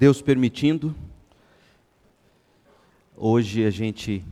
[0.00, 0.94] Deus permitindo,
[3.14, 4.24] hoje a gente,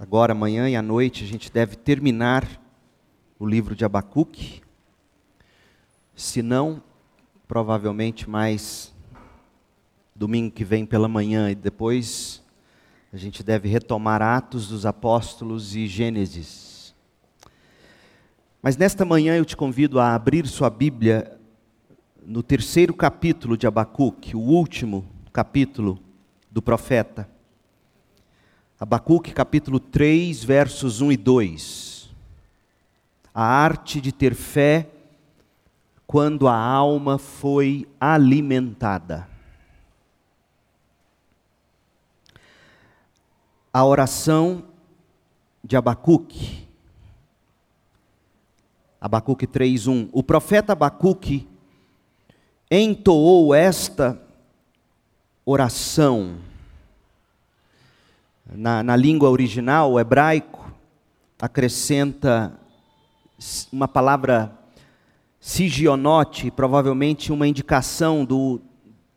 [0.00, 2.48] agora, amanhã e à noite, a gente deve terminar
[3.38, 4.62] o livro de Abacuque.
[6.16, 6.82] Se não,
[7.46, 8.94] provavelmente mais
[10.16, 12.42] domingo que vem pela manhã e depois
[13.12, 16.94] a gente deve retomar Atos dos Apóstolos e Gênesis.
[18.62, 21.33] Mas nesta manhã eu te convido a abrir sua Bíblia
[22.26, 25.98] no terceiro capítulo de Abacuque, o último capítulo
[26.50, 27.28] do profeta.
[28.80, 32.14] Abacuque, capítulo 3, versos 1 e 2.
[33.34, 34.88] A arte de ter fé
[36.06, 39.28] quando a alma foi alimentada.
[43.72, 44.64] A oração
[45.62, 46.66] de Abacuque.
[49.00, 50.08] Abacuque 3:1.
[50.12, 51.48] O profeta Abacuque
[52.70, 54.20] entoou esta
[55.44, 56.36] oração.
[58.46, 60.72] Na, na língua original, o hebraico,
[61.40, 62.58] acrescenta
[63.72, 64.52] uma palavra
[65.40, 68.60] sigionote, provavelmente uma indicação do,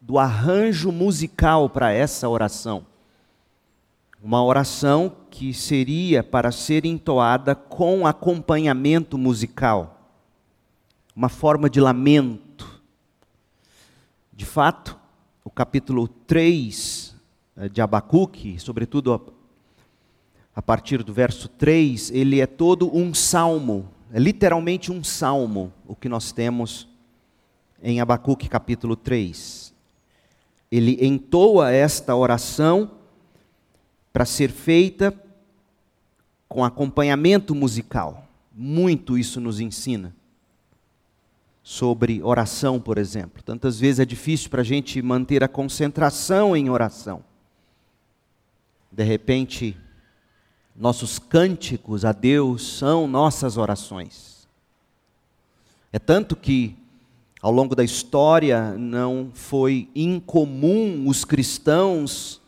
[0.02, 2.86] do arranjo musical para essa oração.
[4.22, 10.02] Uma oração que seria para ser entoada com acompanhamento musical,
[11.16, 12.47] uma forma de lamento
[14.38, 14.96] de fato,
[15.44, 17.16] o capítulo 3
[17.58, 19.34] eh, de Abacuque, sobretudo
[20.56, 25.96] a partir do verso 3, ele é todo um salmo, é literalmente um salmo, o
[25.96, 26.88] que nós temos
[27.82, 29.74] em Abacuque capítulo 3.
[30.72, 32.92] Ele entoa esta oração
[34.14, 35.12] para ser feita
[36.48, 38.28] com acompanhamento musical.
[38.54, 40.16] Muito isso nos ensina
[41.70, 43.44] sobre oração, por exemplo.
[43.44, 47.22] Tantas vezes é difícil para a gente manter a concentração em oração.
[48.90, 49.76] De repente,
[50.74, 54.48] nossos cânticos a Deus são nossas orações.
[55.92, 56.74] É tanto que,
[57.42, 62.40] ao longo da história, não foi incomum os cristãos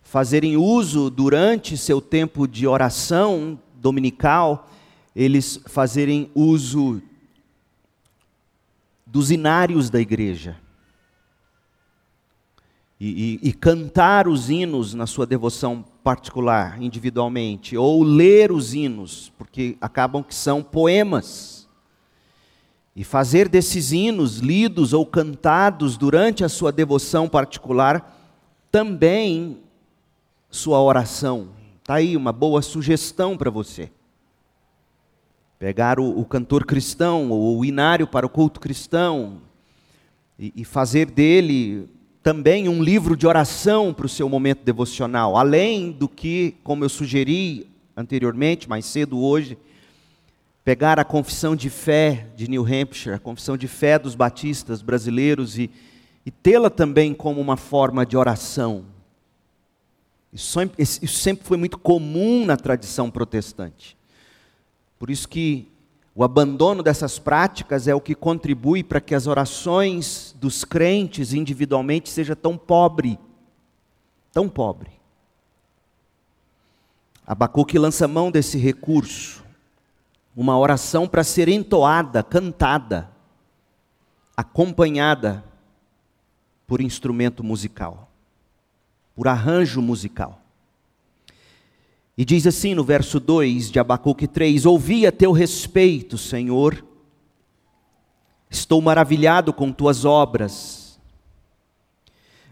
[0.00, 4.70] fazerem uso, durante seu tempo de oração dominical,
[5.16, 7.02] eles fazerem uso
[9.10, 10.56] dos inários da igreja.
[13.00, 19.32] E, e, e, cantar os hinos na sua devoção particular, individualmente, ou ler os hinos,
[19.38, 21.68] porque acabam que são poemas.
[22.96, 28.16] E fazer desses hinos lidos ou cantados durante a sua devoção particular
[28.70, 29.62] também
[30.50, 31.50] sua oração.
[31.80, 33.92] Está aí uma boa sugestão para você.
[35.58, 39.42] Pegar o, o cantor cristão, ou o inário para o culto cristão,
[40.38, 41.88] e, e fazer dele
[42.22, 46.88] também um livro de oração para o seu momento devocional, além do que, como eu
[46.88, 47.66] sugeri
[47.96, 49.58] anteriormente, mais cedo hoje,
[50.64, 55.58] pegar a confissão de fé de New Hampshire, a confissão de fé dos batistas brasileiros
[55.58, 55.70] e,
[56.24, 58.84] e tê-la também como uma forma de oração.
[60.32, 63.97] Isso, isso sempre foi muito comum na tradição protestante.
[64.98, 65.70] Por isso que
[66.14, 72.08] o abandono dessas práticas é o que contribui para que as orações dos crentes individualmente
[72.08, 73.18] seja tão pobre,
[74.32, 74.90] tão pobre.
[77.24, 79.44] Abacuque lança mão desse recurso,
[80.34, 83.10] uma oração para ser entoada, cantada,
[84.36, 85.44] acompanhada
[86.66, 88.10] por instrumento musical,
[89.14, 90.37] por arranjo musical.
[92.18, 96.84] E diz assim no verso 2 de Abacuque 3: Ouvi a teu respeito, Senhor,
[98.50, 100.98] estou maravilhado com tuas obras.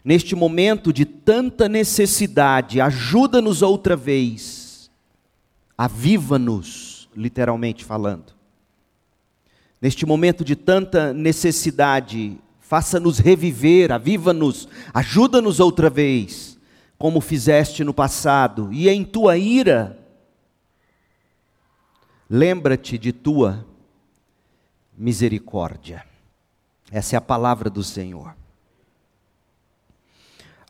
[0.04, 4.88] Neste momento de tanta necessidade, ajuda-nos outra vez,
[5.76, 8.36] aviva-nos, literalmente falando.
[9.82, 16.55] Neste momento de tanta necessidade, faça-nos reviver, aviva-nos, ajuda-nos outra vez
[16.98, 19.98] como fizeste no passado, e em tua ira,
[22.28, 23.64] lembra-te de tua
[24.96, 26.04] misericórdia.
[26.90, 28.34] Essa é a palavra do Senhor.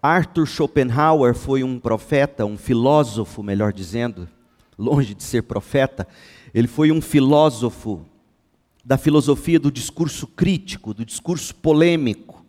[0.03, 4.29] Arthur Schopenhauer foi um profeta, um filósofo, melhor dizendo,
[4.79, 6.07] longe de ser profeta,
[6.55, 8.07] ele foi um filósofo
[8.85, 12.46] da filosofia do discurso crítico, do discurso polêmico.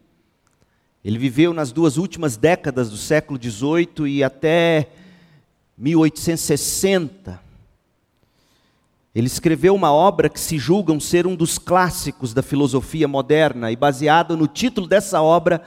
[1.08, 4.90] Ele viveu nas duas últimas décadas do século XVIII e até
[5.78, 7.40] 1860.
[9.16, 13.78] Ele escreveu uma obra que se julgam ser um dos clássicos da filosofia moderna, e
[13.78, 15.62] baseado no título dessa obra,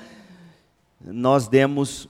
[1.03, 2.07] nós demos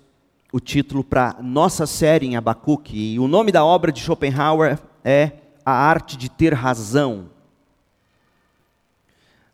[0.53, 3.15] o título para nossa série em Abacuque.
[3.15, 5.31] E o nome da obra de Schopenhauer é
[5.65, 7.31] A Arte de Ter Razão.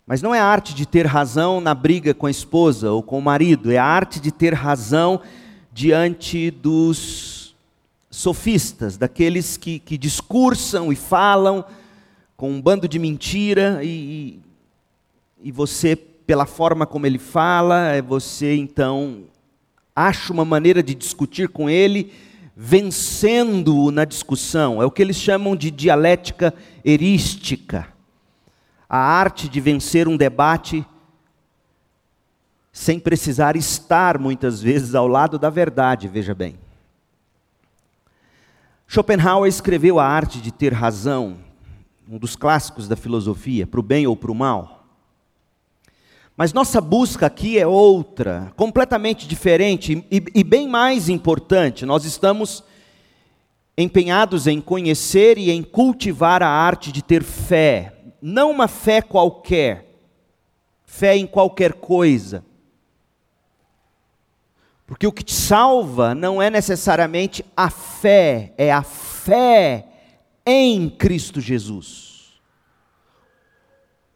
[0.07, 3.19] Mas não é a arte de ter razão na briga com a esposa ou com
[3.19, 5.19] o marido, é a arte de ter razão
[5.73, 7.53] diante dos
[8.09, 11.65] sofistas, daqueles que, que discursam e falam
[12.37, 14.39] com um bando de mentira e,
[15.43, 19.23] e você, pela forma como ele fala, é você então
[19.93, 22.13] acha uma maneira de discutir com ele,
[22.55, 24.81] vencendo-o na discussão.
[24.81, 26.53] É o que eles chamam de dialética
[26.85, 27.96] erística.
[28.89, 30.85] A arte de vencer um debate
[32.71, 36.57] sem precisar estar muitas vezes ao lado da verdade, veja bem.
[38.87, 41.39] Schopenhauer escreveu A Arte de Ter Razão,
[42.07, 44.85] um dos clássicos da filosofia, para o bem ou para o mal.
[46.37, 51.83] Mas nossa busca aqui é outra, completamente diferente e, e, bem mais importante.
[51.83, 52.63] Nós estamos
[53.75, 59.85] empenhados em conhecer e em cultivar a arte de ter fé, não uma fé qualquer,
[60.85, 62.43] fé em qualquer coisa.
[64.85, 69.85] Porque o que te salva não é necessariamente a fé, é a fé
[70.45, 72.39] em Cristo Jesus.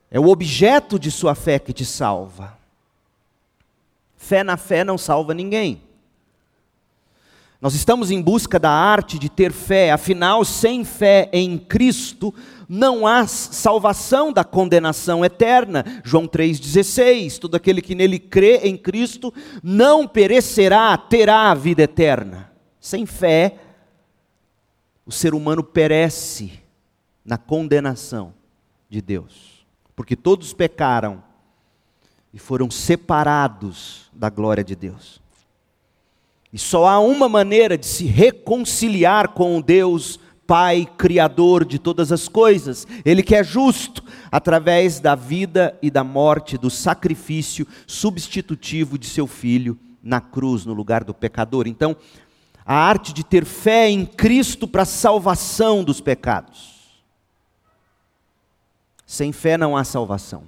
[0.09, 2.57] É o objeto de sua fé que te salva.
[4.15, 5.81] Fé na fé não salva ninguém.
[7.61, 12.33] Nós estamos em busca da arte de ter fé, afinal, sem fé em Cristo,
[12.67, 15.85] não há salvação da condenação eterna.
[16.03, 19.31] João 3,16: todo aquele que nele crê em Cristo
[19.61, 22.51] não perecerá, terá a vida eterna.
[22.79, 23.57] Sem fé,
[25.05, 26.53] o ser humano perece
[27.23, 28.33] na condenação
[28.89, 29.51] de Deus
[30.01, 31.23] porque todos pecaram
[32.33, 35.20] e foram separados da glória de Deus.
[36.53, 42.11] E só há uma maneira de se reconciliar com o Deus Pai, Criador de todas
[42.11, 48.97] as coisas, Ele que é justo, através da vida e da morte, do sacrifício substitutivo
[48.97, 51.67] de seu Filho na cruz, no lugar do pecador.
[51.67, 51.95] Então,
[52.65, 57.01] a arte de ter fé em Cristo para a salvação dos pecados.
[59.05, 60.43] Sem fé não há salvação.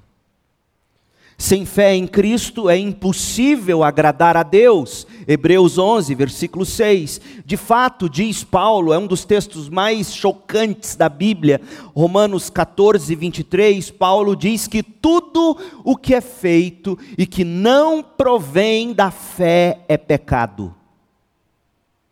[1.37, 5.05] Sem fé em Cristo é impossível agradar a Deus.
[5.27, 7.19] Hebreus 11, versículo 6.
[7.45, 11.59] De fato, diz Paulo, é um dos textos mais chocantes da Bíblia.
[11.95, 13.91] Romanos 14, 23.
[13.91, 19.97] Paulo diz que tudo o que é feito e que não provém da fé é
[19.97, 20.73] pecado.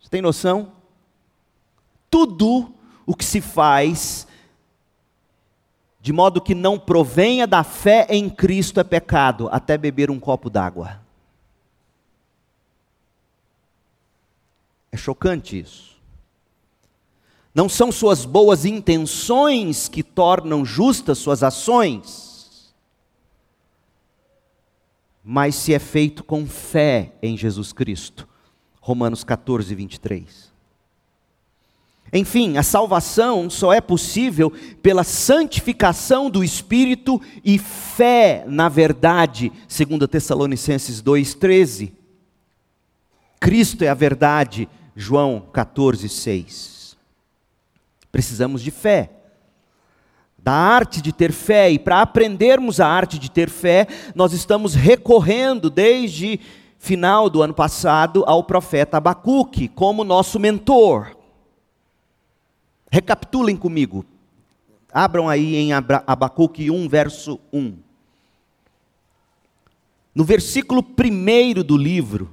[0.00, 0.72] Você tem noção?
[2.10, 2.72] Tudo
[3.06, 4.26] o que se faz
[6.02, 10.50] de modo que não provenha da fé em Cristo é pecado, até beber um copo
[10.50, 11.00] d'água.
[14.90, 15.92] É chocante isso.
[17.54, 22.74] Não são suas boas intenções que tornam justas suas ações,
[25.22, 28.28] mas se é feito com fé em Jesus Cristo.
[28.80, 30.51] Romanos 14, 23.
[32.12, 40.06] Enfim, a salvação só é possível pela santificação do Espírito e fé na verdade, segundo
[40.06, 41.92] Tessalonicenses 2:13.
[43.40, 46.96] Cristo é a verdade, João 14:6.
[48.10, 49.10] Precisamos de fé.
[50.36, 54.74] Da arte de ter fé e para aprendermos a arte de ter fé, nós estamos
[54.74, 56.40] recorrendo desde
[56.78, 61.21] final do ano passado ao profeta Abacuque como nosso mentor.
[62.92, 64.04] Recapitulem comigo.
[64.92, 67.74] Abram aí em Abacuque 1, verso 1.
[70.14, 72.30] No versículo 1 do livro,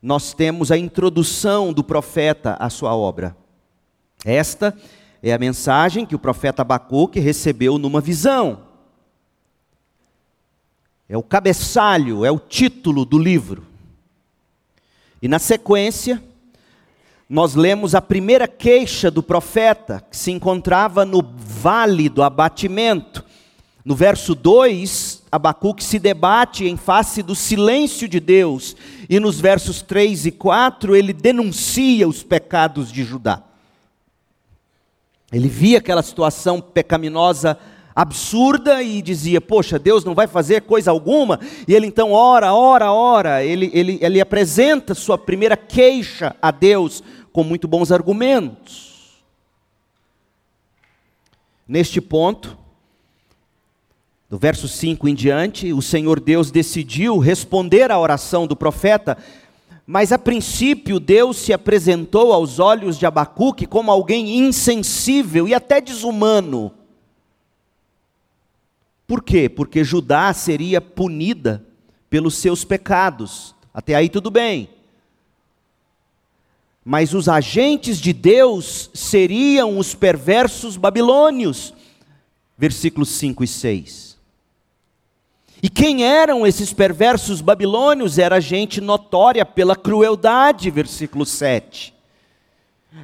[0.00, 3.36] nós temos a introdução do profeta à sua obra.
[4.24, 4.74] Esta
[5.22, 8.62] é a mensagem que o profeta Abacuque recebeu numa visão.
[11.06, 13.66] É o cabeçalho, é o título do livro.
[15.20, 16.31] E na sequência,
[17.32, 23.24] nós lemos a primeira queixa do profeta, que se encontrava no vale do abatimento.
[23.82, 28.76] No verso 2, Abacuque se debate em face do silêncio de Deus,
[29.08, 33.42] e nos versos 3 e 4, ele denuncia os pecados de Judá.
[35.32, 37.58] Ele via aquela situação pecaminosa
[37.96, 41.40] absurda e dizia: Poxa, Deus não vai fazer coisa alguma.
[41.66, 43.42] E ele então ora, ora, ora.
[43.42, 49.22] Ele, ele, ele apresenta sua primeira queixa a Deus com muito bons argumentos.
[51.66, 52.58] Neste ponto,
[54.28, 59.16] do verso 5 em diante, o Senhor Deus decidiu responder à oração do profeta,
[59.86, 65.80] mas a princípio Deus se apresentou aos olhos de Abacuque como alguém insensível e até
[65.80, 66.72] desumano.
[69.06, 69.48] Por quê?
[69.48, 71.62] Porque Judá seria punida
[72.08, 73.54] pelos seus pecados.
[73.74, 74.68] Até aí tudo bem.
[76.84, 81.72] Mas os agentes de Deus seriam os perversos babilônios.
[82.58, 84.12] Versículos 5 e 6.
[85.62, 88.18] E quem eram esses perversos babilônios?
[88.18, 91.94] Era gente notória pela crueldade, versículo 7.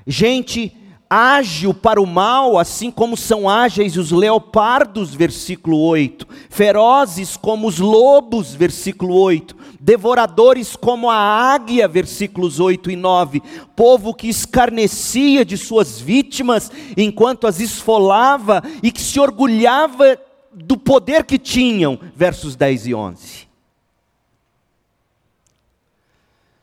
[0.05, 0.77] Gente
[1.09, 6.27] ágil para o mal, assim como são ágeis os leopardos, versículo 8.
[6.51, 9.57] Ferozes como os lobos, versículo 8.
[9.81, 13.43] Devoradores como a águia, versículos 8 e 9.
[13.77, 20.19] Povo que escarnecia de suas vítimas enquanto as esfolava e que se orgulhava
[20.53, 23.49] do poder que tinham, versos 10 e 11.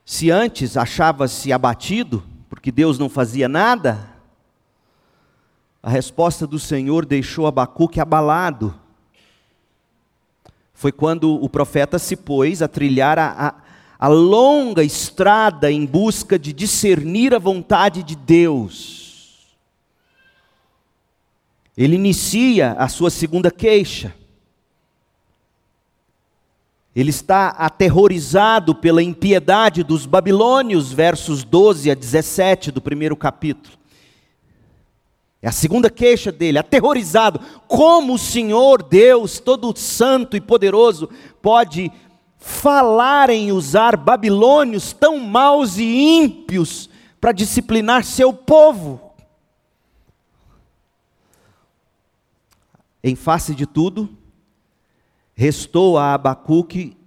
[0.05, 4.09] Se antes achava-se abatido, porque Deus não fazia nada,
[5.81, 8.73] a resposta do Senhor deixou Abacuque abalado.
[10.75, 13.55] Foi quando o profeta se pôs a trilhar a, a,
[13.97, 19.55] a longa estrada em busca de discernir a vontade de Deus.
[21.77, 24.13] Ele inicia a sua segunda queixa.
[26.93, 33.77] Ele está aterrorizado pela impiedade dos babilônios, versos 12 a 17 do primeiro capítulo.
[35.45, 37.39] É a segunda queixa dele, aterrorizado.
[37.67, 41.07] Como o Senhor Deus, todo santo e poderoso,
[41.39, 41.91] pode
[42.39, 46.89] falar em usar babilônios tão maus e ímpios
[47.21, 49.13] para disciplinar seu povo?
[53.03, 54.09] Em face de tudo,
[55.35, 56.97] restou a Abacuque,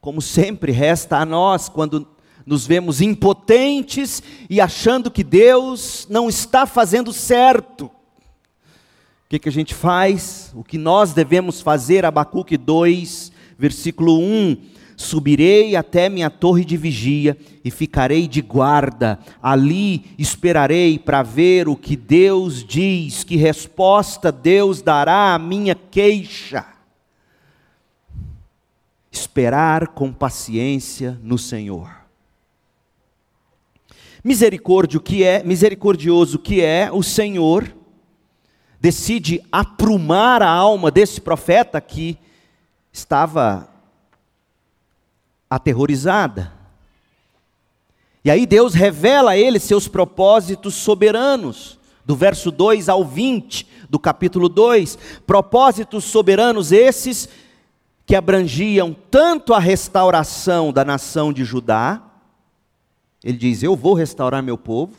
[0.00, 2.06] como sempre resta a nós, quando
[2.48, 7.84] nos vemos impotentes e achando que Deus não está fazendo certo.
[7.84, 10.50] O que, que a gente faz?
[10.54, 12.06] O que nós devemos fazer?
[12.06, 14.56] Abacuque 2, versículo 1
[14.98, 19.20] Subirei até minha torre de vigia e ficarei de guarda.
[19.40, 26.66] Ali esperarei para ver o que Deus diz, que resposta Deus dará à minha queixa.
[29.12, 31.97] Esperar com paciência no Senhor.
[34.22, 37.72] Misericórdio que é, misericordioso que é o Senhor,
[38.80, 42.18] decide aprumar a alma desse profeta que
[42.92, 43.68] estava
[45.48, 46.52] aterrorizada.
[48.24, 53.98] E aí Deus revela a ele seus propósitos soberanos, do verso 2 ao 20 do
[53.98, 54.98] capítulo 2.
[55.26, 57.28] Propósitos soberanos esses
[58.06, 62.02] que abrangiam tanto a restauração da nação de Judá,
[63.22, 64.94] ele diz: Eu vou restaurar meu povo,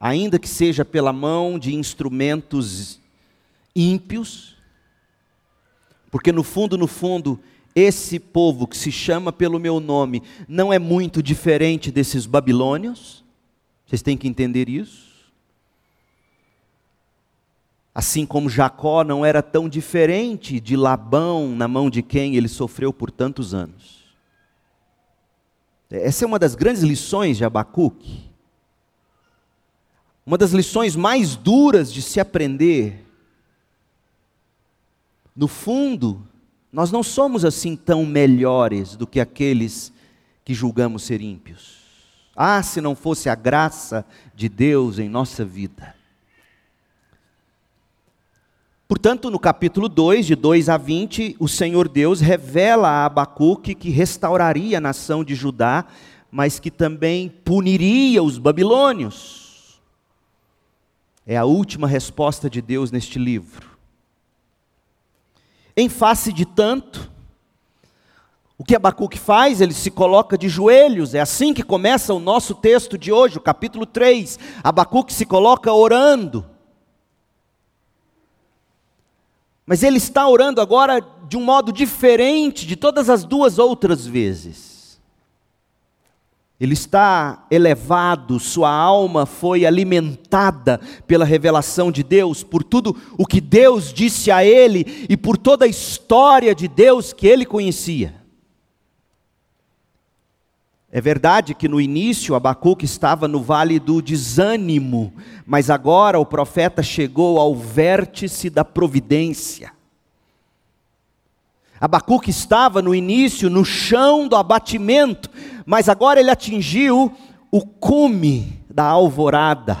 [0.00, 3.00] ainda que seja pela mão de instrumentos
[3.74, 4.56] ímpios,
[6.10, 7.40] porque no fundo, no fundo,
[7.74, 13.24] esse povo que se chama pelo meu nome não é muito diferente desses babilônios.
[13.86, 15.10] Vocês têm que entender isso.
[17.94, 22.92] Assim como Jacó não era tão diferente de Labão, na mão de quem ele sofreu
[22.92, 24.01] por tantos anos.
[25.92, 28.30] Essa é uma das grandes lições de Abacuque.
[30.24, 33.04] Uma das lições mais duras de se aprender.
[35.36, 36.26] No fundo,
[36.72, 39.92] nós não somos assim tão melhores do que aqueles
[40.44, 41.82] que julgamos ser ímpios.
[42.34, 45.94] Ah, se não fosse a graça de Deus em nossa vida.
[48.92, 53.88] Portanto, no capítulo 2, de 2 a 20, o Senhor Deus revela a Abacuque que
[53.88, 55.86] restauraria a nação de Judá,
[56.30, 59.80] mas que também puniria os babilônios.
[61.26, 63.66] É a última resposta de Deus neste livro.
[65.74, 67.10] Em face de tanto,
[68.58, 69.62] o que Abacuque faz?
[69.62, 73.40] Ele se coloca de joelhos, é assim que começa o nosso texto de hoje, o
[73.40, 74.38] capítulo 3.
[74.62, 76.51] Abacuque se coloca orando.
[79.66, 84.72] Mas ele está orando agora de um modo diferente de todas as duas outras vezes
[86.62, 93.40] ele está elevado, sua alma foi alimentada pela revelação de Deus, por tudo o que
[93.40, 98.21] Deus disse a ele e por toda a história de Deus que ele conhecia.
[100.94, 105.10] É verdade que no início Abacuque estava no vale do desânimo,
[105.46, 109.72] mas agora o profeta chegou ao vértice da providência.
[111.80, 115.30] Abacuque estava no início, no chão do abatimento,
[115.64, 117.10] mas agora ele atingiu
[117.50, 119.78] o cume da alvorada.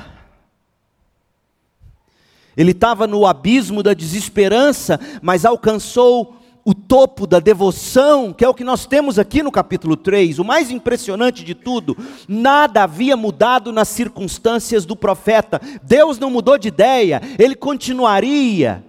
[2.56, 8.54] Ele estava no abismo da desesperança, mas alcançou o topo da devoção, que é o
[8.54, 11.96] que nós temos aqui no capítulo 3, o mais impressionante de tudo,
[12.28, 18.84] nada havia mudado nas circunstâncias do profeta, Deus não mudou de ideia, ele continuaria,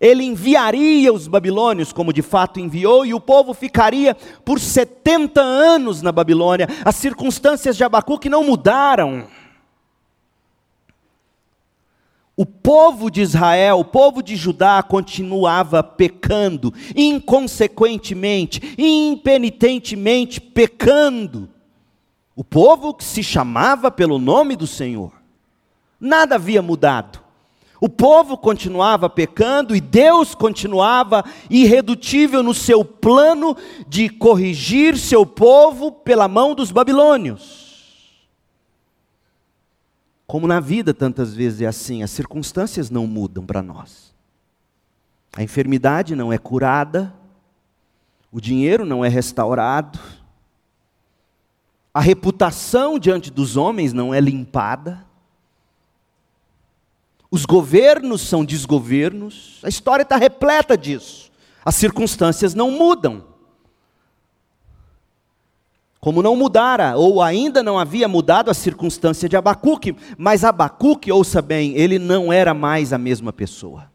[0.00, 6.02] ele enviaria os babilônios, como de fato enviou, e o povo ficaria por 70 anos
[6.02, 9.26] na Babilônia, as circunstâncias de Abacuque não mudaram.
[12.40, 21.50] O povo de Israel, o povo de Judá continuava pecando, inconsequentemente, impenitentemente pecando.
[22.34, 25.12] O povo que se chamava pelo nome do Senhor.
[26.00, 27.20] Nada havia mudado.
[27.78, 33.54] O povo continuava pecando e Deus continuava irredutível no seu plano
[33.86, 37.59] de corrigir seu povo pela mão dos babilônios.
[40.30, 44.14] Como na vida tantas vezes é assim, as circunstâncias não mudam para nós.
[45.36, 47.12] A enfermidade não é curada,
[48.30, 49.98] o dinheiro não é restaurado,
[51.92, 55.04] a reputação diante dos homens não é limpada,
[57.28, 61.32] os governos são desgovernos, a história está repleta disso.
[61.64, 63.29] As circunstâncias não mudam.
[66.00, 71.42] Como não mudara, ou ainda não havia mudado a circunstância de Abacuque, mas Abacuque, ouça
[71.42, 73.90] bem, ele não era mais a mesma pessoa.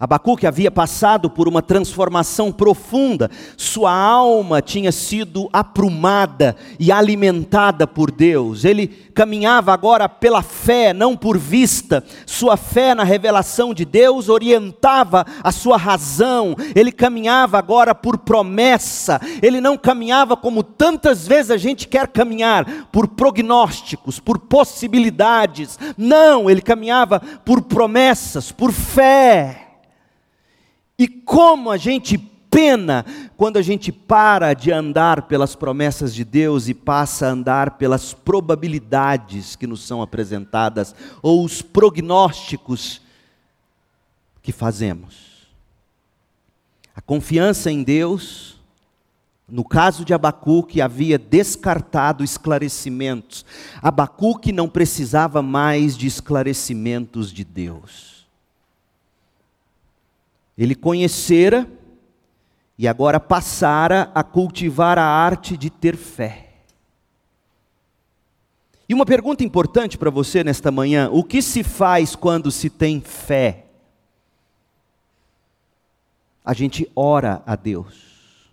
[0.00, 8.10] Abacuque havia passado por uma transformação profunda, sua alma tinha sido aprumada e alimentada por
[8.10, 8.64] Deus.
[8.64, 12.02] Ele caminhava agora pela fé, não por vista.
[12.24, 16.56] Sua fé na revelação de Deus orientava a sua razão.
[16.74, 19.20] Ele caminhava agora por promessa.
[19.42, 25.78] Ele não caminhava como tantas vezes a gente quer caminhar, por prognósticos, por possibilidades.
[25.98, 29.69] Não, ele caminhava por promessas, por fé.
[31.00, 36.68] E como a gente pena quando a gente para de andar pelas promessas de Deus
[36.68, 43.00] e passa a andar pelas probabilidades que nos são apresentadas ou os prognósticos
[44.42, 45.48] que fazemos.
[46.94, 48.60] A confiança em Deus,
[49.48, 53.46] no caso de Abacuque, havia descartado esclarecimentos.
[53.80, 58.09] Abacuque não precisava mais de esclarecimentos de Deus.
[60.60, 61.66] Ele conhecera
[62.76, 66.50] e agora passara a cultivar a arte de ter fé.
[68.86, 73.00] E uma pergunta importante para você nesta manhã: o que se faz quando se tem
[73.00, 73.68] fé?
[76.44, 78.52] A gente ora a Deus.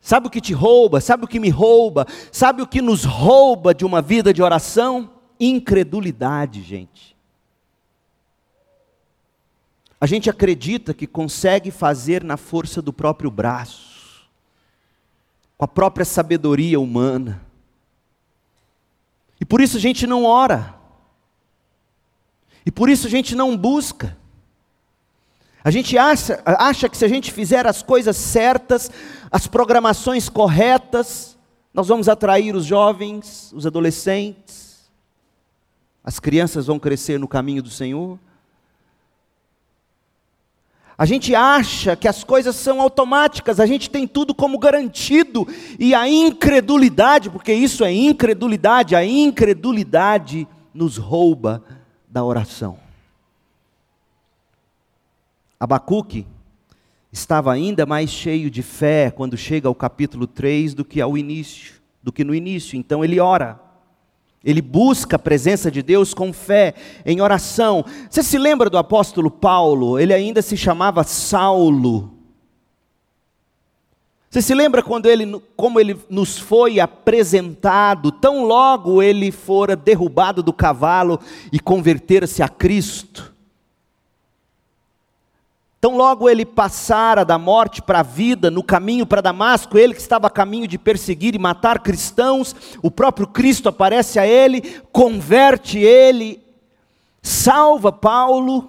[0.00, 1.00] Sabe o que te rouba?
[1.00, 2.04] Sabe o que me rouba?
[2.32, 5.08] Sabe o que nos rouba de uma vida de oração?
[5.38, 7.15] Incredulidade, gente.
[10.00, 14.26] A gente acredita que consegue fazer na força do próprio braço,
[15.56, 17.42] com a própria sabedoria humana.
[19.40, 20.74] E por isso a gente não ora.
[22.64, 24.16] E por isso a gente não busca.
[25.64, 28.90] A gente acha, acha que se a gente fizer as coisas certas,
[29.30, 31.36] as programações corretas,
[31.72, 34.88] nós vamos atrair os jovens, os adolescentes,
[36.04, 38.18] as crianças vão crescer no caminho do Senhor.
[40.98, 45.46] A gente acha que as coisas são automáticas, a gente tem tudo como garantido,
[45.78, 51.62] e a incredulidade, porque isso é incredulidade, a incredulidade nos rouba
[52.08, 52.78] da oração.
[55.60, 56.26] Abacuque
[57.12, 61.74] estava ainda mais cheio de fé quando chega ao capítulo 3 do que ao início,
[62.02, 63.65] do que no início, então ele ora.
[64.44, 67.84] Ele busca a presença de Deus com fé, em oração.
[68.08, 69.98] Você se lembra do apóstolo Paulo?
[69.98, 72.12] Ele ainda se chamava Saulo.
[74.30, 80.42] Você se lembra quando ele, como ele nos foi apresentado, tão logo ele fora derrubado
[80.42, 81.18] do cavalo
[81.50, 83.35] e converter-se a Cristo?
[85.86, 90.00] Então, logo ele passara da morte para a vida, no caminho para Damasco, ele que
[90.00, 95.78] estava a caminho de perseguir e matar cristãos, o próprio Cristo aparece a ele, converte
[95.78, 96.42] ele,
[97.22, 98.68] salva Paulo.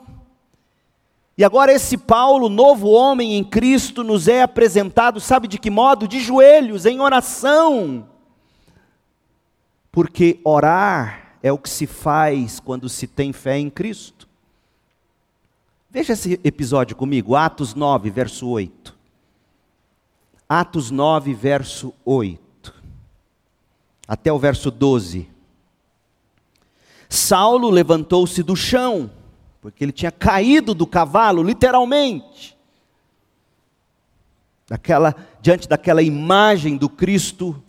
[1.36, 6.08] E agora, esse Paulo, novo homem em Cristo, nos é apresentado, sabe de que modo?
[6.08, 8.08] De joelhos, em oração.
[9.92, 14.17] Porque orar é o que se faz quando se tem fé em Cristo.
[15.98, 18.96] Veja esse episódio comigo, Atos 9, verso 8.
[20.48, 22.72] Atos 9, verso 8.
[24.08, 25.28] Até o verso 12.
[27.10, 29.10] Saulo levantou-se do chão,
[29.60, 32.56] porque ele tinha caído do cavalo, literalmente.
[34.68, 37.60] Daquela, diante daquela imagem do Cristo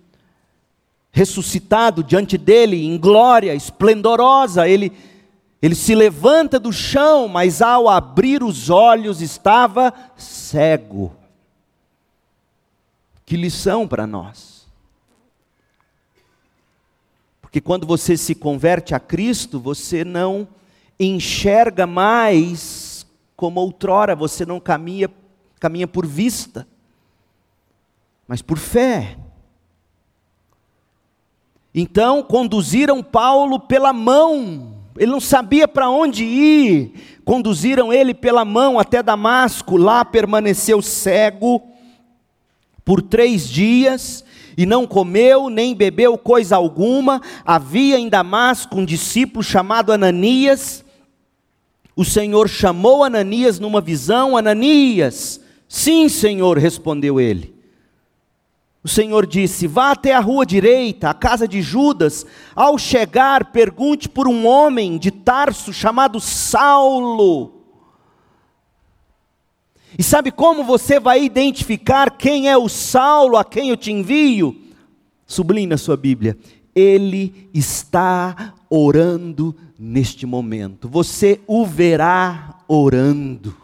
[1.11, 4.93] ressuscitado diante dele em glória esplendorosa, ele
[5.61, 11.15] ele se levanta do chão, mas ao abrir os olhos estava cego.
[13.27, 14.69] Que lição para nós.
[17.43, 20.47] Porque quando você se converte a Cristo, você não
[20.99, 25.11] enxerga mais como outrora, você não caminha,
[25.59, 26.69] caminha por vista,
[28.29, 29.19] mas por fé.
[31.75, 36.93] Então conduziram Paulo pela mão ele não sabia para onde ir.
[37.25, 41.63] Conduziram ele pela mão até Damasco, lá permaneceu cego
[42.85, 44.25] por três dias
[44.57, 47.21] e não comeu nem bebeu coisa alguma.
[47.45, 50.85] Havia em Damasco um discípulo chamado Ananias.
[51.95, 57.58] O Senhor chamou Ananias numa visão: Ananias, sim, Senhor, respondeu ele.
[58.89, 62.25] O Senhor disse: Vá até a rua direita, a casa de Judas.
[62.57, 67.53] Ao chegar, pergunte por um homem de Tarso chamado Saulo.
[69.99, 74.57] E sabe como você vai identificar quem é o Saulo a quem eu te envio?
[75.27, 76.35] Sublinhe a sua Bíblia.
[76.75, 80.89] Ele está orando neste momento.
[80.89, 83.55] Você o verá orando.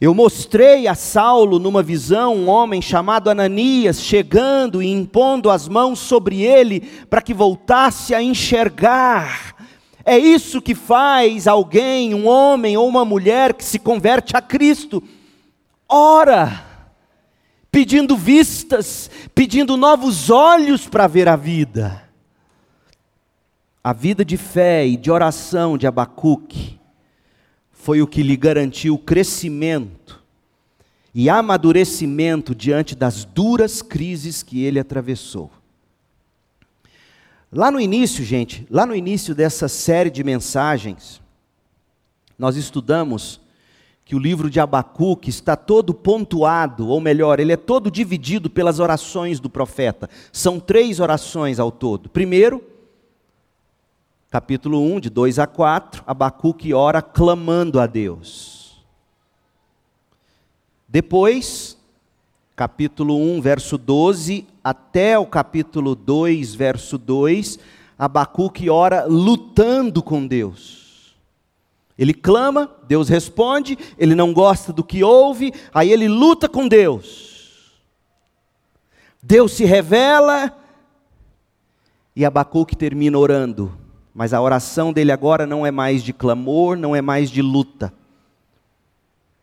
[0.00, 6.00] Eu mostrei a Saulo numa visão um homem chamado Ananias chegando e impondo as mãos
[6.00, 9.54] sobre ele para que voltasse a enxergar.
[10.04, 15.02] É isso que faz alguém, um homem ou uma mulher que se converte a Cristo.
[15.88, 16.64] Ora,
[17.70, 22.02] pedindo vistas, pedindo novos olhos para ver a vida.
[23.82, 26.80] A vida de fé e de oração de Abacuque
[27.84, 30.18] foi o que lhe garantiu crescimento
[31.14, 35.50] e amadurecimento diante das duras crises que ele atravessou.
[37.52, 41.20] Lá no início, gente, lá no início dessa série de mensagens,
[42.38, 43.38] nós estudamos
[44.02, 48.78] que o livro de Abacuque está todo pontuado, ou melhor, ele é todo dividido pelas
[48.78, 50.08] orações do profeta.
[50.32, 52.08] São três orações ao todo.
[52.08, 52.64] Primeiro,
[54.34, 58.84] capítulo 1, de 2 a 4, Abacuque ora clamando a Deus.
[60.88, 61.78] Depois,
[62.56, 67.60] capítulo 1, verso 12, até o capítulo 2, verso 2,
[67.96, 71.14] Abacuque ora lutando com Deus.
[71.96, 77.72] Ele clama, Deus responde, ele não gosta do que ouve, aí ele luta com Deus.
[79.22, 80.52] Deus se revela
[82.16, 83.83] e Abacuque termina orando
[84.14, 87.92] mas a oração dele agora não é mais de clamor, não é mais de luta.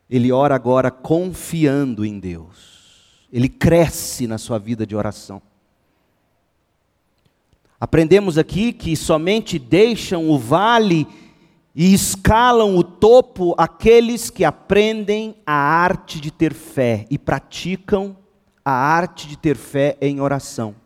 [0.09, 3.27] Ele ora agora confiando em Deus.
[3.31, 5.41] Ele cresce na sua vida de oração.
[7.77, 11.05] Aprendemos aqui que somente deixam o vale
[11.75, 18.15] e escalam o topo aqueles que aprendem a arte de ter fé e praticam
[18.63, 20.80] a arte de ter fé em oração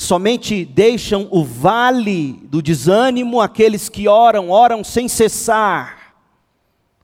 [0.00, 6.14] somente deixam o vale do desânimo aqueles que oram, oram sem cessar,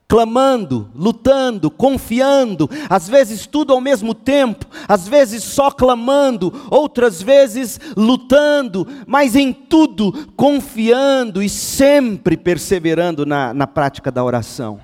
[0.08, 7.78] clamando, lutando, confiando, às vezes tudo ao mesmo tempo, às vezes só clamando, outras vezes
[7.94, 14.80] lutando, mas em tudo confiando e sempre perseverando na, na prática da oração.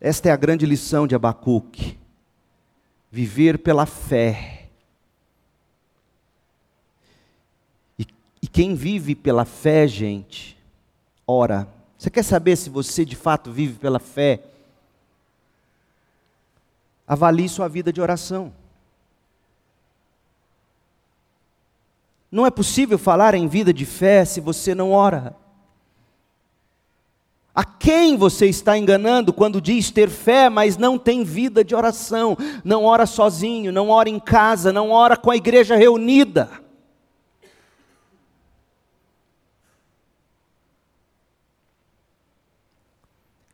[0.00, 1.96] Esta é a grande lição de Abacuque.
[3.10, 4.56] Viver pela fé
[8.45, 10.56] E quem vive pela fé, gente,
[11.26, 11.68] ora.
[11.98, 14.44] Você quer saber se você de fato vive pela fé?
[17.06, 18.50] Avalie sua vida de oração.
[22.32, 25.36] Não é possível falar em vida de fé se você não ora.
[27.54, 32.38] A quem você está enganando quando diz ter fé, mas não tem vida de oração?
[32.64, 36.64] Não ora sozinho, não ora em casa, não ora com a igreja reunida.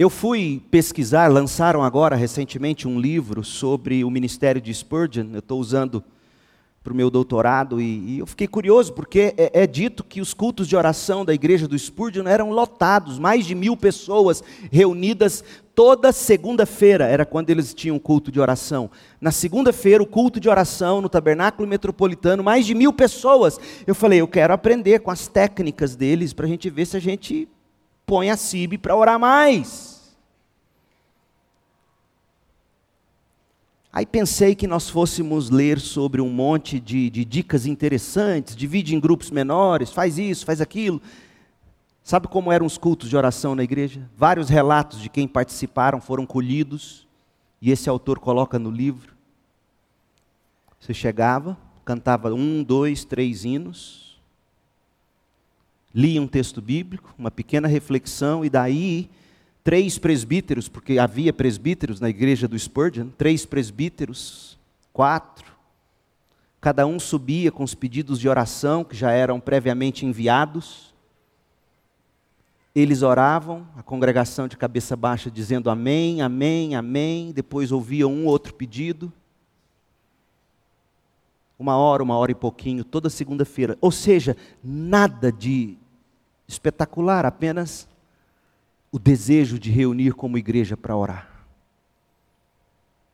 [0.02, 5.28] Eu fui pesquisar, lançaram agora recentemente um livro sobre o ministério de Spurgeon.
[5.32, 6.02] Eu estou usando
[6.82, 10.34] para o meu doutorado e, e, eu fiquei curioso porque é, é, dito que os
[10.34, 16.10] cultos de oração da igreja do Spurgeon eram lotados, mais de mil pessoas reunidas toda
[16.10, 18.90] segunda-feira, era quando eles tinham culto de oração.
[19.20, 23.56] Na segunda-feira, o culto de oração no tabernáculo metropolitano, mais de mil pessoas.
[23.86, 27.00] Eu falei, eu quero aprender com as técnicas deles para a gente ver se a
[27.00, 27.48] gente
[28.04, 29.91] põe a CIB para orar mais.
[33.92, 39.00] Aí pensei que nós fôssemos ler sobre um monte de, de, dicas interessantes, divide em
[39.00, 41.02] grupos menores, faz isso, faz aquilo.
[42.02, 44.09] Sabe como eram os cultos de oração na igreja?
[44.16, 47.07] Vários relatos de quem participaram foram colhidos,
[47.61, 49.14] e esse autor coloca no livro.
[50.81, 54.18] Você chegava, cantava um, dois, três hinos,
[55.94, 59.11] lia um texto bíblico, uma pequena reflexão, e daí
[59.64, 64.59] três presbíteros, porque havia presbíteros na igreja do Spurgeon, três presbíteros,
[64.92, 65.53] quatro.
[66.61, 70.92] Cada um subia com os pedidos de oração que já eram previamente enviados.
[72.75, 77.33] Eles oravam, a congregação de cabeça baixa dizendo amém, amém, amém.
[77.33, 79.12] Depois ouvia um outro pedido.
[81.59, 83.77] Uma hora, uma hora e pouquinho, toda segunda-feira.
[83.81, 85.77] Ou seja, nada de
[86.48, 87.87] espetacular, apenas
[88.92, 91.26] o desejo de reunir como igreja para orar.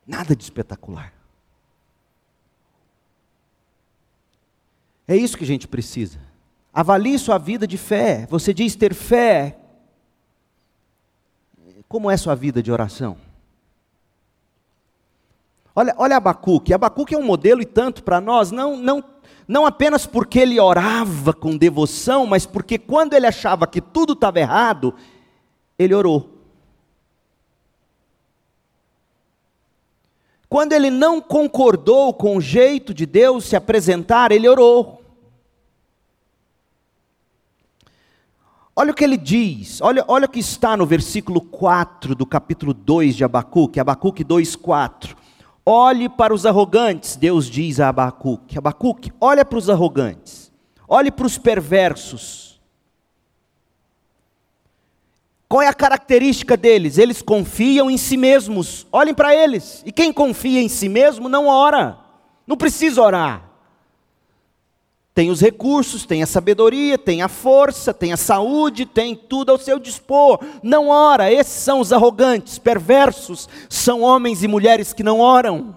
[0.05, 1.13] Nada de espetacular.
[5.07, 6.19] É isso que a gente precisa.
[6.73, 8.27] Avalie sua vida de fé.
[8.29, 9.57] Você diz ter fé.
[11.87, 13.17] Como é sua vida de oração?
[15.73, 16.73] Olha, olha Abacuque.
[16.73, 19.03] Abacuque é um modelo e tanto para nós, não, não,
[19.47, 24.39] não apenas porque ele orava com devoção, mas porque quando ele achava que tudo estava
[24.39, 24.93] errado,
[25.79, 26.29] ele orou.
[30.49, 35.01] Quando ele não concordou com o jeito de Deus se apresentar, ele orou.
[38.75, 42.73] Olha o que ele diz, olha, olha o que está no versículo 4 do capítulo
[42.73, 45.15] 2 de Abacuque, Abacuque 2, 4.
[45.65, 48.57] Olhe para os arrogantes, Deus diz a Abacuque.
[48.57, 50.51] Abacuque, olha para os arrogantes,
[50.87, 52.48] olhe para os perversos
[55.49, 56.99] qual é a característica deles?
[56.99, 58.85] Eles confiam em si mesmos.
[58.91, 59.81] Olhem para eles.
[59.83, 61.97] E quem confia em si mesmo não ora.
[62.45, 63.49] Não precisa orar.
[65.11, 69.57] Tem os recursos, tem a sabedoria, tem a força, tem a saúde, tem tudo ao
[69.57, 70.39] seu dispor.
[70.61, 71.33] Não ora.
[71.33, 73.49] Esses são os arrogantes, perversos.
[73.67, 75.75] São homens e mulheres que não oram.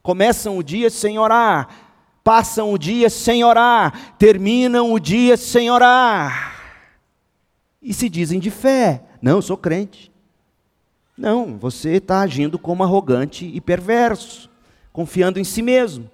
[0.00, 1.89] Começam o dia sem orar
[2.22, 6.54] passam o dia sem orar, terminam o dia sem orar,
[7.82, 10.10] e se dizem de fé: Não, eu sou crente.
[11.16, 14.48] Não, você está agindo como arrogante e perverso,
[14.90, 16.10] confiando em si mesmo,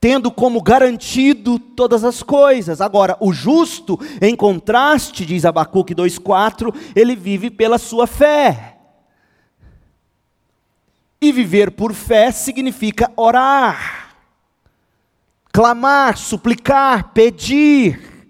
[0.00, 2.80] tendo como garantido todas as coisas.
[2.80, 8.78] Agora, o justo, em contraste, diz Abacuque 2,4, ele vive pela sua fé.
[11.20, 14.01] E viver por fé significa orar
[15.52, 18.26] clamar, suplicar, pedir,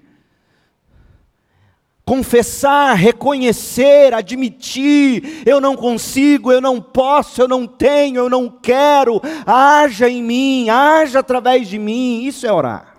[2.05, 9.21] confessar, reconhecer, admitir: eu não consigo, eu não posso, eu não tenho, eu não quero,
[9.47, 12.25] haja em mim, haja através de mim.
[12.25, 12.93] Isso é orar.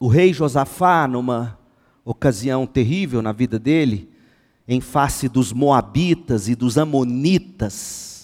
[0.00, 1.58] O rei Josafá, numa
[2.04, 4.10] ocasião terrível na vida dele,
[4.68, 8.15] em face dos Moabitas e dos Amonitas,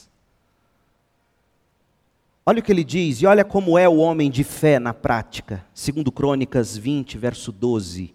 [2.45, 5.65] Olha o que ele diz, e olha como é o homem de fé na prática.
[5.73, 8.13] Segundo Crônicas 20, verso 12.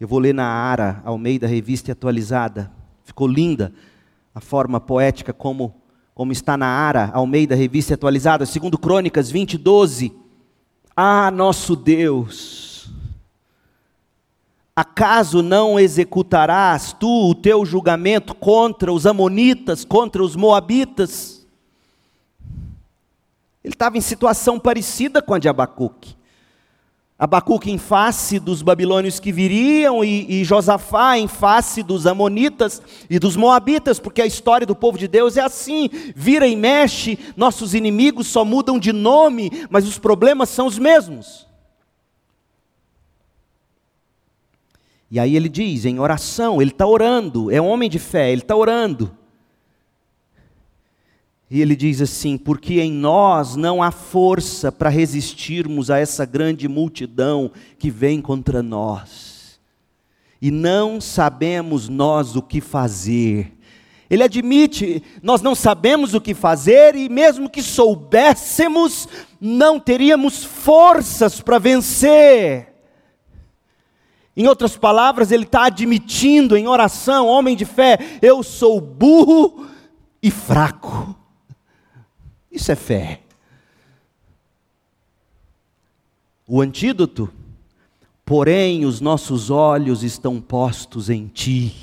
[0.00, 2.72] Eu vou ler na Ara, Almeida Revista Atualizada.
[3.04, 3.72] Ficou linda
[4.34, 5.72] a forma poética como,
[6.12, 8.44] como está na Ara, Almeida Revista Atualizada.
[8.46, 10.12] Segundo Crônicas 20, 12.
[10.96, 12.90] Ah, nosso Deus,
[14.74, 21.33] acaso não executarás tu o teu julgamento contra os amonitas, contra os moabitas?
[23.64, 26.14] Ele estava em situação parecida com a de Abacuque.
[27.18, 33.18] Abacuque em face dos babilônios que viriam e, e, Josafá em face dos amonitas e
[33.18, 37.72] dos moabitas, porque a história do povo de Deus é assim, vira e mexe, nossos
[37.72, 41.46] inimigos só mudam de nome, mas os problemas são os mesmos.
[45.08, 48.42] E aí ele diz, em oração, ele está orando, é um homem de fé, ele
[48.42, 49.16] está orando.
[51.54, 56.66] E ele diz assim: porque em nós não há força para resistirmos a essa grande
[56.66, 59.60] multidão que vem contra nós,
[60.42, 63.52] e não sabemos nós o que fazer.
[64.10, 69.08] Ele admite, nós não sabemos o que fazer e mesmo que soubéssemos,
[69.40, 72.74] não teríamos forças para vencer.
[74.36, 79.68] Em outras palavras, ele está admitindo em oração, homem de fé, eu sou burro
[80.20, 81.22] e fraco.
[82.54, 83.20] Isso é fé.
[86.46, 87.28] O antídoto,
[88.24, 91.74] porém, os nossos olhos estão postos em Ti.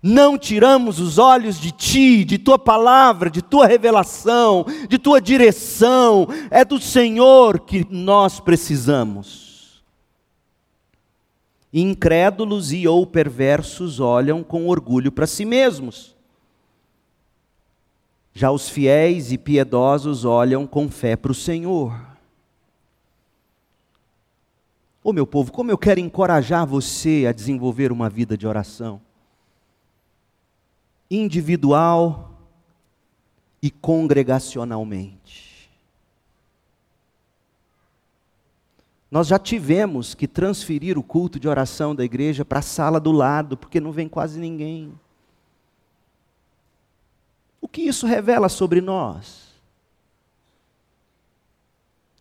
[0.00, 6.28] Não tiramos os olhos de Ti, de Tua palavra, de Tua revelação, de Tua direção,
[6.48, 9.82] é do Senhor que nós precisamos.
[11.72, 16.15] Incrédulos e ou perversos olham com orgulho para si mesmos.
[18.36, 21.98] Já os fiéis e piedosos olham com fé para o Senhor.
[25.02, 29.00] Ô oh, meu povo, como eu quero encorajar você a desenvolver uma vida de oração
[31.10, 32.38] individual
[33.62, 35.70] e congregacionalmente.
[39.10, 43.12] Nós já tivemos que transferir o culto de oração da igreja para a sala do
[43.12, 44.92] lado, porque não vem quase ninguém.
[47.66, 49.46] O que isso revela sobre nós?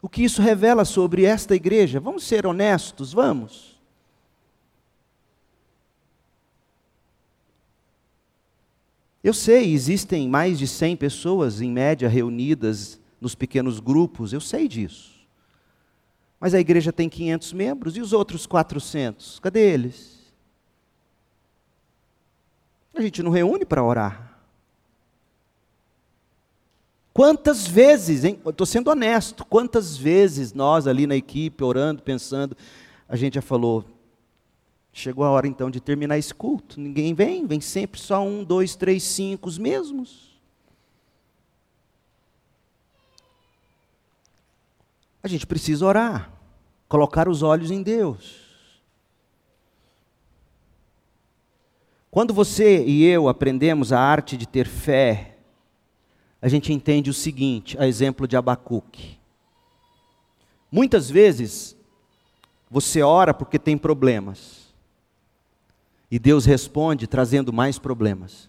[0.06, 2.00] o que isso revela sobre esta igreja.
[2.00, 3.76] Vamos ser honestos, vamos.
[9.24, 14.68] Eu sei, existem mais de 100 pessoas em média reunidas nos pequenos grupos, eu sei
[14.68, 15.26] disso.
[16.40, 20.32] Mas a igreja tem 500 membros e os outros 400, cadê eles?
[22.94, 24.35] A gente não reúne para orar.
[27.16, 32.58] Quantas vezes, estou sendo honesto, quantas vezes nós ali na equipe, orando, pensando,
[33.08, 33.86] a gente já falou,
[34.92, 36.78] chegou a hora então de terminar esse culto.
[36.78, 40.38] Ninguém vem, vem sempre só um, dois, três, cinco, os mesmos.
[45.24, 46.34] A gente precisa orar,
[46.90, 48.44] colocar os olhos em Deus.
[52.12, 55.35] Quando você e eu aprendemos a arte de ter fé,
[56.46, 59.18] a gente entende o seguinte, a exemplo de Abacuque.
[60.72, 61.76] Muitas vezes,
[62.70, 64.72] você ora porque tem problemas,
[66.12, 68.48] e Deus responde trazendo mais problemas.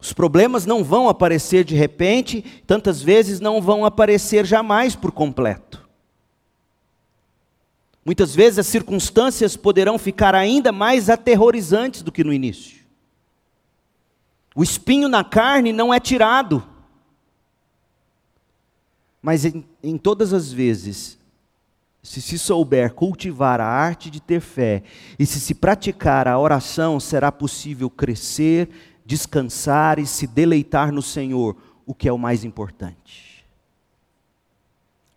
[0.00, 5.86] Os problemas não vão aparecer de repente, tantas vezes não vão aparecer jamais por completo.
[8.02, 12.79] Muitas vezes as circunstâncias poderão ficar ainda mais aterrorizantes do que no início.
[14.54, 16.66] O espinho na carne não é tirado.
[19.22, 21.18] Mas em, em, todas as vezes,
[22.02, 24.82] se se souber cultivar a arte de ter fé
[25.18, 28.68] e se se praticar a oração, será possível crescer,
[29.04, 33.44] descansar e se deleitar no Senhor, o que é o mais importante.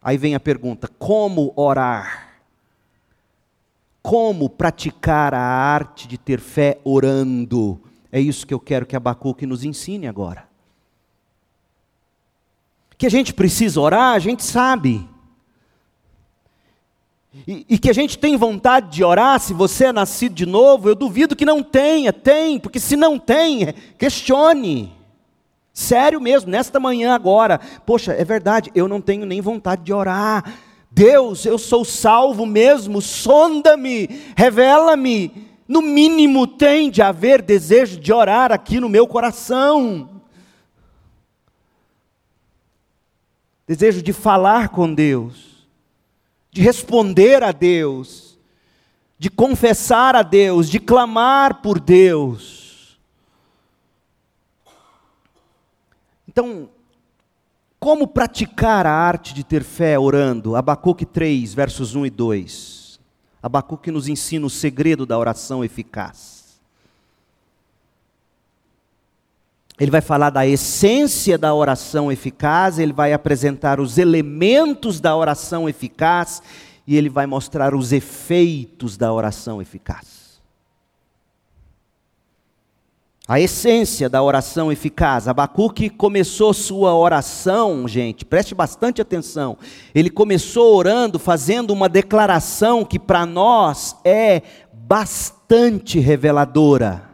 [0.02, 2.42] Aí vem a pergunta: como orar?
[4.02, 7.80] Como praticar a arte de ter fé orando?
[8.16, 10.48] É isso que eu quero que Abacuque nos ensine agora.
[12.96, 15.10] Que a gente precisa orar, a gente sabe.
[17.48, 20.88] E, e, que a gente tem vontade de orar, se você é nascido de novo,
[20.88, 24.94] eu duvido que não tenha, tem, porque se não tem, questione.
[25.74, 30.54] Sério mesmo, nesta manhã agora, poxa, é verdade, eu não tenho nem vontade de orar.
[30.92, 38.52] Deus, eu sou salvo mesmo, sonda-me, revela-me no mínimo tem de haver desejo de orar
[38.52, 40.22] aqui no meu coração.
[43.66, 45.66] Desejo de falar com Deus,
[46.52, 48.38] de responder a Deus,
[49.18, 53.00] de confessar a Deus, de clamar por Deus.
[56.28, 56.70] Então,
[57.80, 60.56] como praticar a arte de ter fé orando?
[60.56, 62.83] Abacuque 3, versos 1 e 2.
[63.44, 66.44] Abacuque nos ensina o segredo da oração eficaz.
[69.78, 75.68] Ele vai falar da essência da oração eficaz, ele vai apresentar os elementos da oração
[75.68, 76.42] eficaz
[76.88, 80.13] e ele vai mostrar os efeitos da oração eficaz.
[83.34, 85.28] A essência da oração eficaz.
[85.28, 89.58] Abacuque começou sua oração, gente, preste bastante atenção.
[89.96, 97.10] Ele começou orando, fazendo uma declaração que para nós é bastante reveladora.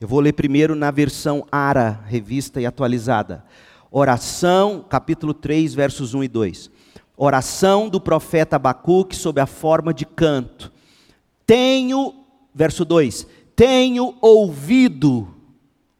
[0.00, 3.44] Eu vou ler primeiro na versão ARA, revista e atualizada.
[3.90, 6.70] Oração, capítulo 3, versos 1 e 2.
[7.14, 10.72] Oração do profeta Abacuque sob a forma de canto.
[11.44, 12.24] Tenho
[12.56, 15.28] verso 2: Tenho ouvido,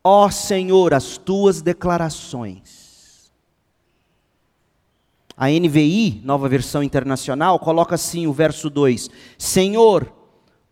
[0.02, 3.30] ó Senhor, as tuas declarações.
[5.36, 10.10] A NVI, nova versão internacional, coloca assim o verso 2: Senhor,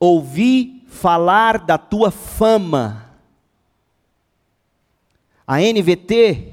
[0.00, 3.04] ouvi falar da tua fama.
[5.46, 6.52] A NVT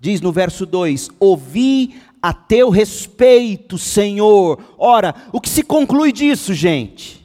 [0.00, 4.58] diz no verso 2: Ouvi a teu respeito, Senhor.
[4.78, 7.21] Ora, o que se conclui disso, gente?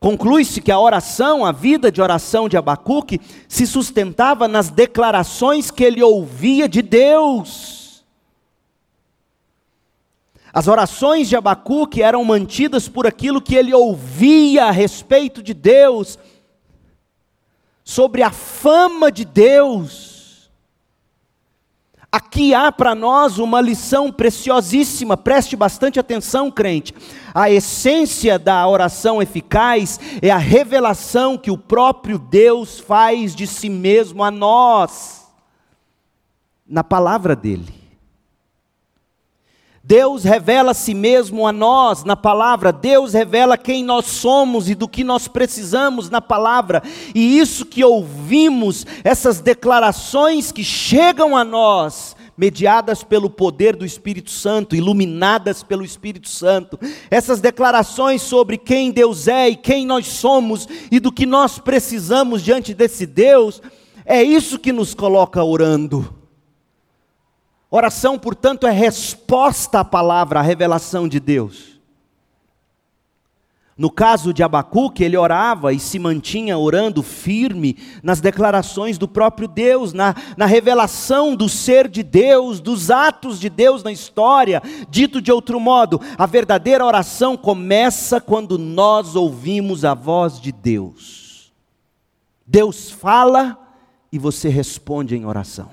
[0.00, 5.82] Conclui-se que a oração, a vida de oração de Abacuque, se sustentava nas declarações que
[5.82, 8.04] ele ouvia de Deus.
[10.52, 16.18] As orações de Abacuque eram mantidas por aquilo que ele ouvia a respeito de Deus,
[17.84, 20.17] sobre a fama de Deus.
[22.10, 26.94] Aqui há para nós uma lição preciosíssima, preste bastante atenção, crente.
[27.34, 33.68] A essência da oração eficaz é a revelação que o próprio Deus faz de si
[33.68, 35.28] mesmo a nós,
[36.66, 37.77] na palavra dEle.
[39.88, 44.74] Deus revela a si mesmo a nós na palavra, Deus revela quem nós somos e
[44.74, 46.82] do que nós precisamos na palavra,
[47.14, 54.30] e isso que ouvimos, essas declarações que chegam a nós, mediadas pelo poder do Espírito
[54.30, 56.78] Santo, iluminadas pelo Espírito Santo,
[57.10, 62.42] essas declarações sobre quem Deus é e quem nós somos e do que nós precisamos
[62.42, 63.62] diante desse Deus,
[64.04, 66.17] é isso que nos coloca orando.
[67.70, 71.78] Oração, portanto, é resposta à palavra, à revelação de Deus.
[73.78, 79.46] No caso de Abacuque, ele orava e se mantinha orando firme nas declarações do próprio
[79.46, 84.60] Deus, na, na revelação do ser de Deus, dos atos de Deus na história.
[84.90, 91.52] Dito de outro modo, a verdadeira oração começa quando nós ouvimos a voz de Deus.
[92.44, 93.56] Deus fala
[94.10, 95.70] e você responde em oração.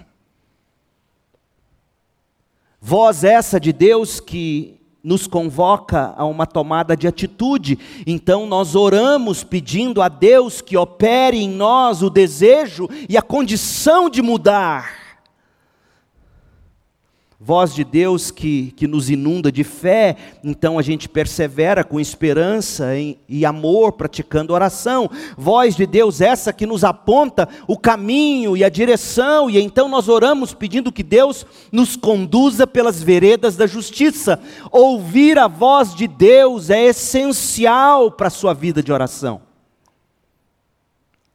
[2.88, 7.80] Voz essa de Deus que nos convoca a uma tomada de atitude.
[8.06, 14.08] Então nós oramos pedindo a Deus que opere em nós o desejo e a condição
[14.08, 15.05] de mudar
[17.40, 22.98] voz de Deus que, que nos inunda de fé, então a gente persevera com esperança
[22.98, 25.10] em, e amor, praticando oração.
[25.38, 30.08] Voz de Deus essa que nos aponta o caminho e a direção, e então nós
[30.08, 34.40] oramos pedindo que Deus nos conduza pelas veredas da justiça.
[34.72, 39.45] Ouvir a voz de Deus é essencial para a sua vida de oração.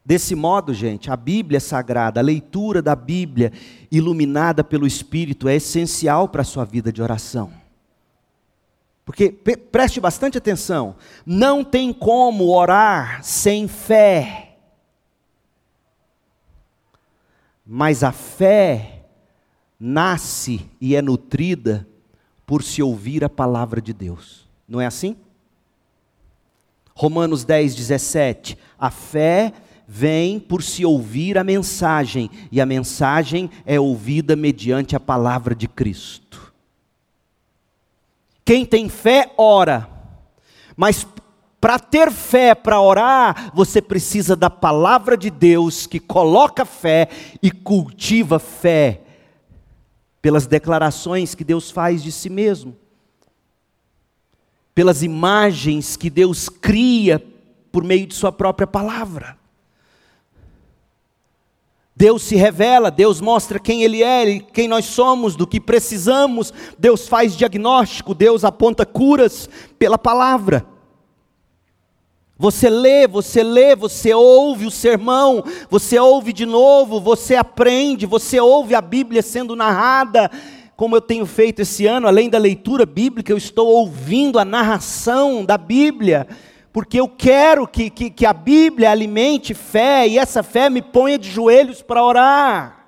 [0.05, 3.53] Desse modo, gente, a Bíblia Sagrada, a leitura da Bíblia
[3.90, 7.53] iluminada pelo Espírito é essencial para a sua vida de oração.
[9.05, 10.96] Porque, preste bastante atenção,
[11.26, 14.57] não tem como orar sem fé.
[17.66, 19.05] Mas a fé
[19.78, 21.86] nasce e é nutrida
[22.46, 24.48] por se ouvir a palavra de Deus.
[24.66, 25.16] Não é assim?
[26.94, 28.59] Romanos 10, 17.
[28.78, 29.53] A fé
[29.93, 35.66] vem por se ouvir a mensagem, e a mensagem é ouvida mediante a palavra de
[35.66, 36.53] Cristo.
[38.45, 39.91] Quem tem fé, ora,
[40.76, 41.05] mas
[41.61, 47.09] para ter fé, para orar, você precisa da palavra de Deus que coloca fé
[47.43, 49.01] e cultiva fé,
[50.22, 52.76] pelas declarações que Deus faz de si mesmo,
[54.72, 57.20] pelas imagens que Deus cria
[57.72, 59.39] por meio de Sua própria palavra.
[62.01, 66.51] Deus se revela, Deus mostra quem Ele é, quem nós somos, do que precisamos.
[66.78, 70.64] Deus faz diagnóstico, Deus aponta curas pela palavra.
[72.38, 78.40] Você lê, você lê, você ouve o sermão, você ouve de novo, você aprende, você
[78.40, 80.30] ouve a Bíblia sendo narrada.
[80.76, 85.44] Como eu tenho feito esse ano, além da leitura bíblica, eu estou ouvindo a narração
[85.44, 86.26] da Bíblia
[86.72, 91.18] porque eu quero que, que, que, a Bíblia alimente fé e essa fé me ponha
[91.18, 92.86] de joelhos para orar.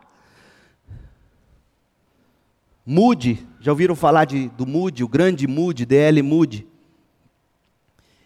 [2.86, 6.22] Moody, já ouviram falar de, do Moody, o grande Moody, D.L.
[6.22, 6.66] Moody?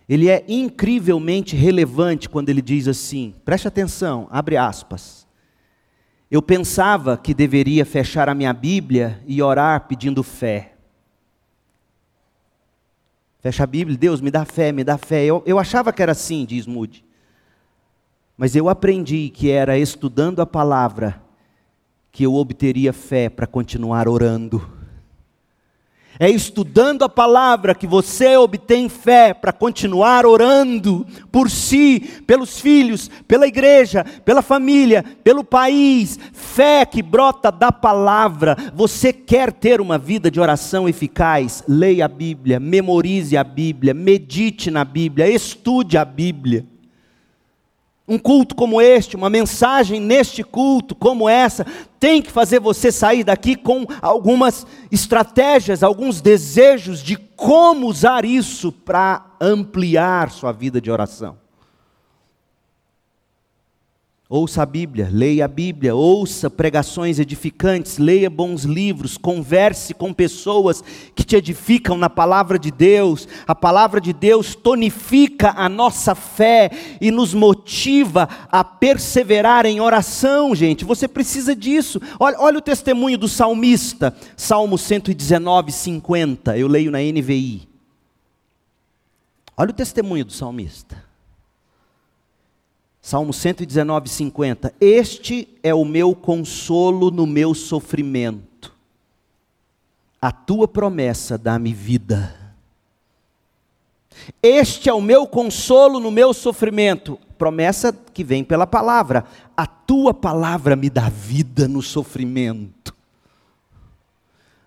[0.09, 5.27] Ele é incrivelmente relevante quando ele diz assim, preste atenção, abre aspas.
[6.31, 10.76] Eu pensava que deveria fechar a minha Bíblia e orar pedindo fé.
[13.47, 15.25] Fecha a Bíblia, Deus me dá fé, me dá fé.
[15.25, 17.05] Eu, eu achava que era assim, diz Moody.
[18.37, 21.23] Mas eu aprendi que era estudando a palavra
[22.11, 24.69] que eu obteria fé para continuar orando.
[26.19, 33.11] É estudando a palavra que você obtém fé para continuar orando por si, pelos filhos,
[33.29, 36.19] pela igreja, pela família, pelo país.
[36.33, 38.57] Fé que brota da palavra.
[38.75, 41.63] Você quer ter uma vida de oração eficaz?
[41.69, 46.76] Leia a Bíblia, memorize a Bíblia, medite na Bíblia, estude a Bíblia.
[48.09, 51.67] Um culto como este, uma mensagem neste culto como essa,
[51.99, 58.71] tem que fazer você sair daqui com algumas estratégias, alguns desejos de como usar isso
[58.71, 61.46] para ampliar sua vida de oração.
[64.29, 70.83] Ouça a Bíblia, leia a Bíblia, ouça pregações edificantes, leia bons livros, converse com pessoas
[71.15, 73.29] que te edificam na palavra de Deus.
[73.47, 80.57] A palavra de Deus tonifica a nossa fé e nos motiva a perseverar em oração,
[80.57, 80.85] gente.
[80.85, 82.01] Você precisa disso.
[82.19, 86.59] Olha, olha o testemunho do salmista, Salmo 119, 50.
[86.59, 87.69] Eu leio na NVI.
[89.57, 91.06] Olha o testemunho do salmista.
[93.07, 94.75] Salmo 119, 50.
[94.81, 98.75] Este é o meu consolo no meu sofrimento.
[100.21, 102.35] A tua promessa dá-me vida.
[104.43, 107.17] Este é o meu consolo no meu sofrimento.
[107.39, 109.25] Promessa que vem pela palavra.
[109.57, 112.93] A tua palavra me dá vida no sofrimento.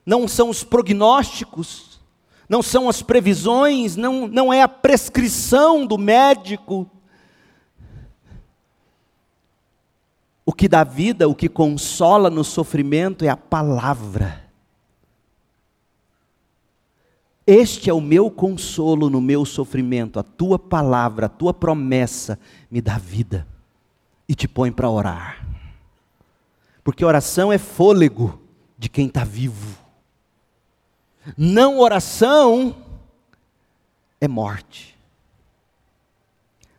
[0.05, 1.99] Não são os prognósticos,
[2.47, 6.89] não são as previsões, não, não é a prescrição do médico
[10.49, 14.49] O que dá vida, o que consola no sofrimento é a palavra.
[17.45, 22.39] Este é o meu consolo no meu sofrimento, a tua palavra, a tua promessa
[22.71, 23.45] me dá vida
[24.27, 25.47] e te põe para orar.
[26.83, 28.41] Porque oração é fôlego
[28.75, 29.77] de quem está vivo.
[31.37, 32.75] Não oração
[34.19, 34.97] é morte.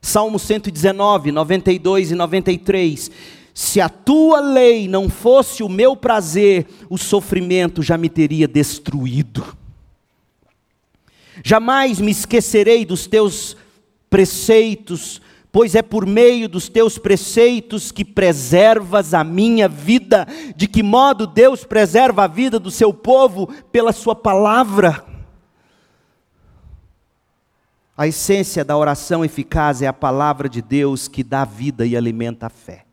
[0.03, 6.97] Salmo 119, 92 e 93 se a tua lei não fosse o meu prazer, o
[6.97, 9.55] sofrimento já me teria destruído.
[11.45, 13.55] Jamais me esquecerei dos teus
[14.09, 15.21] preceitos,
[15.53, 20.27] pois é por meio dos teus preceitos que preservas a minha vida.
[20.57, 23.47] De que modo Deus preserva a vida do seu povo?
[23.71, 25.05] Pela sua palavra.
[27.95, 32.47] A essência da oração eficaz é a palavra de Deus que dá vida e alimenta
[32.47, 32.87] a fé.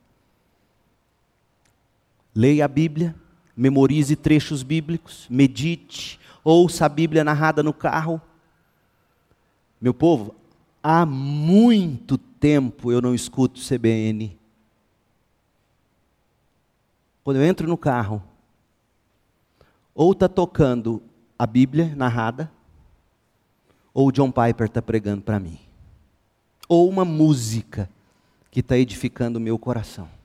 [2.38, 3.16] Leia a Bíblia,
[3.56, 8.22] memorize trechos bíblicos, medite, ouça a Bíblia narrada no carro.
[9.82, 10.36] Meu povo,
[10.84, 14.38] há muito tempo eu não escuto CBN.
[17.24, 18.22] Quando eu entro no carro,
[19.96, 21.02] ou está tocando
[21.40, 22.52] a Bíblia narrada,
[23.92, 25.58] ou o John Piper está pregando para mim,
[26.70, 27.90] ou uma música
[28.52, 30.16] que está edificando o meu coração.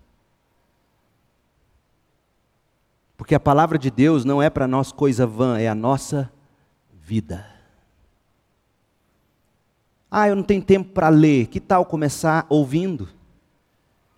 [3.22, 6.28] Porque a palavra de Deus não é para nós coisa vã, é a nossa
[6.92, 7.46] vida.
[10.10, 11.46] Ah, eu não tenho tempo para ler.
[11.46, 13.08] Que tal começar ouvindo?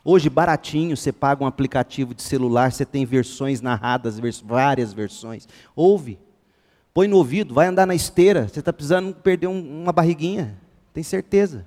[0.02, 5.46] Hoje, baratinho, você paga um aplicativo de celular, você tem versões narradas, várias versões.
[5.76, 6.18] Ouve.
[6.94, 8.48] Põe no ouvido, vai andar na esteira.
[8.48, 10.57] Você está precisando perder um, uma barriguinha.
[10.94, 11.66] Tem certeza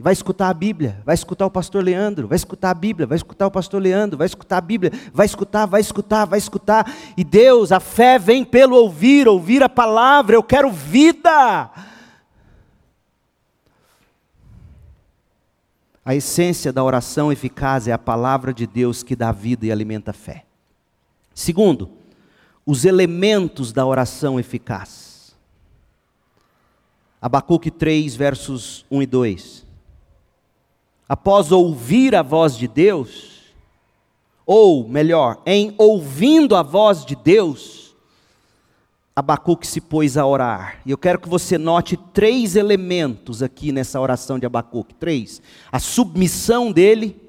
[0.00, 3.46] vai escutar a Bíblia, vai escutar o pastor Leandro, vai escutar a Bíblia, vai escutar
[3.46, 6.90] o pastor Leandro, vai escutar a Bíblia, vai escutar, vai escutar, vai escutar.
[7.18, 10.34] E Deus, a fé vem pelo ouvir, ouvir a palavra.
[10.34, 11.70] Eu quero vida.
[16.02, 20.12] A essência da oração eficaz é a palavra de Deus que dá vida e alimenta
[20.12, 20.46] a fé.
[21.34, 21.90] Segundo,
[22.64, 25.36] os elementos da oração eficaz.
[27.20, 29.69] Abacuque 3, versos 1 e 2
[31.10, 33.52] após ouvir a voz de Deus,
[34.46, 37.96] ou melhor, em ouvindo a voz de Deus,
[39.16, 40.80] Abacuque se pôs a orar.
[40.86, 45.42] E eu quero que você note três elementos aqui nessa oração de Abacuque: três.
[45.72, 47.20] A submissão dele,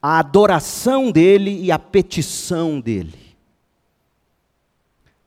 [0.00, 3.18] a adoração dele e a petição dele.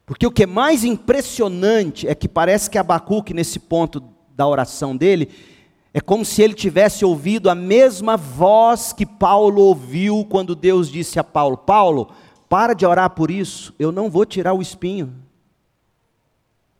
[0.06, 4.02] Porque o que é mais impressionante é que parece que Abacuque, nesse ponto
[4.34, 5.51] da oração dele,
[5.94, 11.20] é como se ele tivesse ouvido a mesma voz que Paulo ouviu quando Deus disse
[11.20, 12.10] a Paulo: Paulo,
[12.48, 15.14] para de orar por isso, eu não vou tirar o espinho.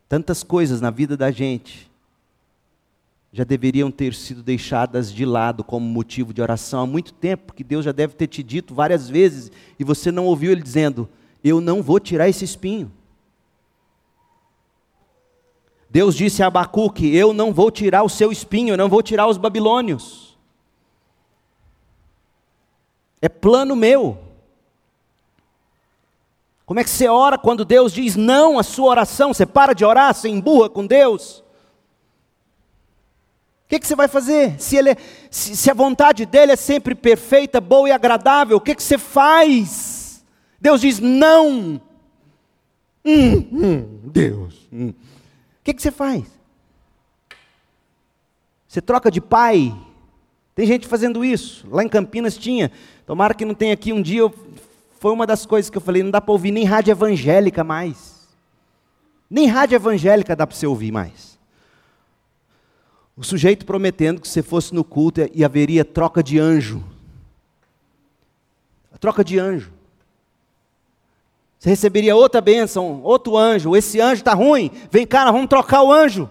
[0.08, 1.90] Tantas coisas na vida da gente
[3.32, 7.64] já deveriam ter sido deixadas de lado como motivo de oração há muito tempo, que
[7.64, 11.08] Deus já deve ter te dito várias vezes e você não ouviu ele dizendo:
[11.44, 12.90] Eu não vou tirar esse espinho.
[15.92, 19.26] Deus disse a Abacuque: Eu não vou tirar o seu espinho, eu não vou tirar
[19.26, 20.38] os babilônios.
[23.20, 24.18] É plano meu.
[26.64, 29.34] Como é que você ora quando Deus diz não à sua oração?
[29.34, 31.40] Você para de orar, você emburra com Deus?
[33.66, 34.58] O que, que você vai fazer?
[34.58, 34.96] Se, ele é,
[35.30, 38.96] se, se, a vontade dele é sempre perfeita, boa e agradável, o que, que você
[38.96, 40.24] faz?
[40.58, 41.80] Deus diz não.
[43.04, 44.54] Hum, hum, Deus.
[44.72, 44.94] Hum.
[45.62, 46.24] O que, que você faz?
[48.66, 49.72] Você troca de pai?
[50.56, 51.64] Tem gente fazendo isso.
[51.70, 52.72] Lá em Campinas tinha.
[53.06, 54.22] Tomara que não tenha aqui um dia.
[54.22, 54.34] Eu,
[54.98, 58.26] foi uma das coisas que eu falei: não dá para ouvir nem rádio evangélica mais.
[59.30, 61.38] Nem rádio evangélica dá para você ouvir mais.
[63.16, 66.82] O sujeito prometendo que se fosse no culto e haveria troca de anjo.
[68.92, 69.72] A troca de anjo.
[71.62, 73.76] Você receberia outra bênção, outro anjo.
[73.76, 74.68] Esse anjo está ruim.
[74.90, 76.28] Vem cá, vamos trocar o anjo.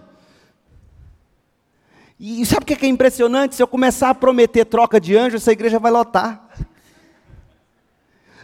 [2.20, 3.54] E sabe o que é impressionante?
[3.54, 6.50] Se eu começar a prometer troca de anjo, essa igreja vai lotar.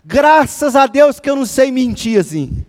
[0.03, 2.64] Graças a Deus que eu não sei mentir assim.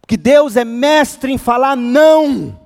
[0.00, 2.56] Porque Deus é mestre em falar não.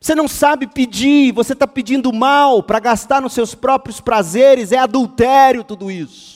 [0.00, 4.78] Você não sabe pedir, você está pedindo mal para gastar nos seus próprios prazeres, é
[4.78, 6.33] adultério tudo isso.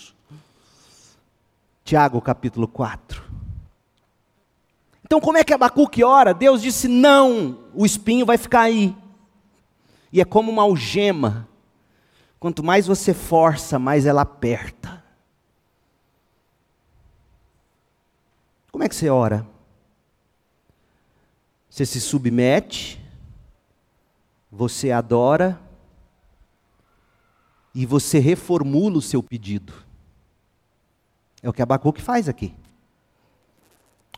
[1.88, 3.24] Tiago capítulo 4.
[5.02, 6.34] Então, como é que Abacuque ora?
[6.34, 8.94] Deus disse: não, o espinho vai ficar aí.
[10.12, 11.48] E é como uma algema.
[12.38, 15.02] Quanto mais você força, mais ela aperta.
[18.70, 19.48] Como é que você ora?
[21.70, 23.02] Você se submete,
[24.52, 25.58] você adora
[27.74, 29.87] e você reformula o seu pedido.
[31.42, 32.54] É o que Abacuque faz aqui.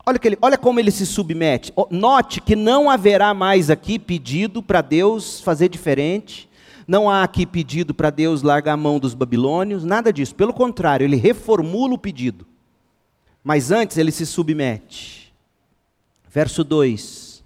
[0.05, 1.71] Olha, que ele, olha como ele se submete.
[1.91, 6.49] Note que não haverá mais aqui pedido para Deus fazer diferente.
[6.87, 10.33] Não há aqui pedido para Deus largar a mão dos babilônios, nada disso.
[10.33, 12.47] Pelo contrário, ele reformula o pedido.
[13.43, 15.31] Mas antes ele se submete.
[16.29, 17.43] Verso 2: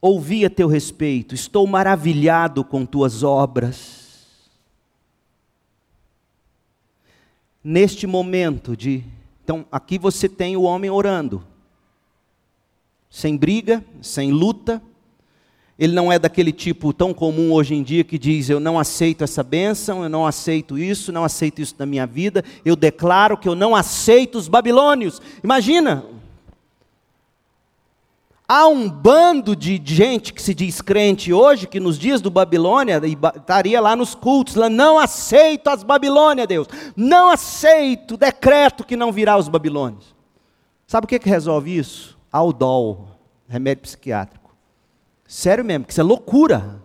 [0.00, 3.93] Ouvi a teu respeito, estou maravilhado com tuas obras
[7.64, 9.02] neste momento de.
[9.42, 11.42] Então, aqui você tem o homem orando,
[13.08, 14.82] sem briga, sem luta.
[15.76, 19.24] Ele não é daquele tipo tão comum hoje em dia que diz: Eu não aceito
[19.24, 23.48] essa bênção, eu não aceito isso, não aceito isso na minha vida, eu declaro que
[23.48, 25.20] eu não aceito os babilônios.
[25.42, 26.04] Imagina,
[28.46, 33.00] Há um bando de gente que se diz crente hoje, que nos dias do Babilônia,
[33.02, 39.10] estaria lá nos cultos, lá, não aceito as Babilônias, Deus, não aceito, decreto que não
[39.10, 40.14] virá os babilônios.
[40.86, 42.18] Sabe o que, que resolve isso?
[42.30, 43.08] Aldol,
[43.48, 44.54] remédio psiquiátrico.
[45.26, 46.82] Sério mesmo, que isso é loucura.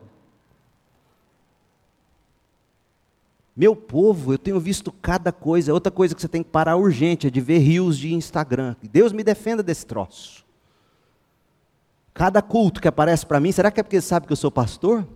[3.54, 5.74] Meu povo, eu tenho visto cada coisa.
[5.74, 8.78] Outra coisa que você tem que parar urgente é de ver rios de Instagram.
[8.82, 10.46] Deus me defenda desse troço.
[12.20, 15.08] Cada culto que aparece para mim, será que é porque sabe que eu sou pastor?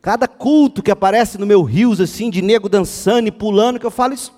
[0.00, 3.90] Cada culto que aparece no meu rios assim, de nego dançando e pulando, que eu
[3.90, 4.32] falo isso.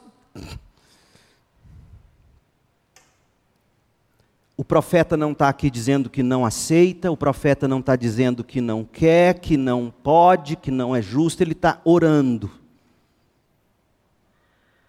[4.57, 8.63] O profeta não está aqui dizendo que não aceita, o profeta não está dizendo que
[8.63, 12.51] não quer, que não pode, que não é justo, ele está orando.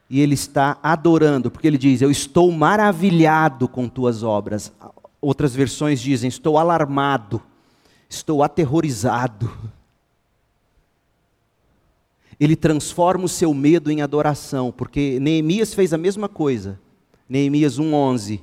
[0.10, 4.72] E ele está adorando, porque ele diz: Eu estou maravilhado com tuas obras.
[5.28, 7.44] Outras versões dizem: Estou alarmado,
[8.08, 9.52] estou aterrorizado.
[12.40, 16.80] Ele transforma o seu medo em adoração, porque Neemias fez a mesma coisa.
[17.28, 18.40] Neemias 1:11.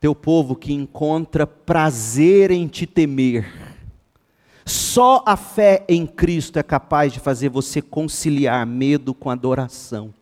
[0.00, 3.76] Teu povo que encontra prazer em te temer.
[4.64, 10.14] Só a fé em Cristo é capaz de fazer você conciliar medo com adoração.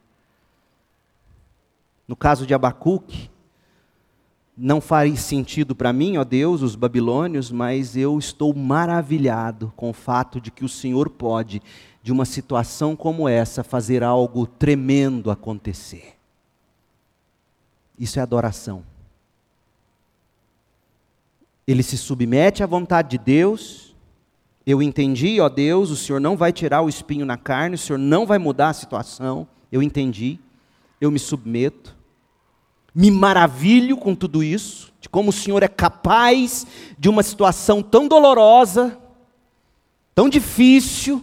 [2.09, 3.31] No caso de Abacuque,
[4.57, 9.93] não faria sentido para mim, ó Deus, os babilônios, mas eu estou maravilhado com o
[9.93, 11.61] fato de que o Senhor pode,
[12.03, 16.15] de uma situação como essa, fazer algo tremendo acontecer.
[17.99, 18.83] Isso é adoração.
[21.67, 23.95] Ele se submete à vontade de Deus.
[24.65, 27.99] Eu entendi, ó Deus, o Senhor não vai tirar o espinho na carne, o Senhor
[27.99, 29.47] não vai mudar a situação.
[29.71, 30.39] Eu entendi.
[31.01, 31.96] Eu me submeto
[32.99, 36.67] me maravilho com tudo isso, de como o Senhor é capaz
[36.99, 38.99] de uma situação tão dolorosa,
[40.15, 41.23] tão difícil,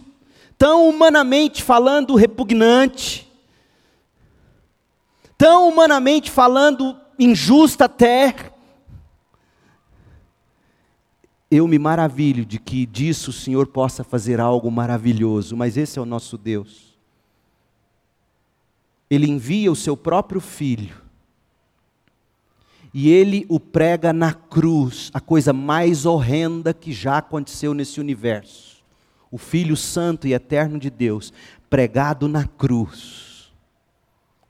[0.56, 3.28] tão humanamente falando repugnante,
[5.36, 8.52] tão humanamente falando injusta até,
[11.50, 16.02] eu me maravilho de que disso o Senhor possa fazer algo maravilhoso, mas esse é
[16.02, 16.96] o nosso Deus.
[19.10, 21.03] Ele envia o seu próprio filho
[22.96, 28.84] e ele o prega na cruz, a coisa mais horrenda que já aconteceu nesse universo.
[29.32, 31.32] O Filho Santo e Eterno de Deus,
[31.68, 33.52] pregado na cruz,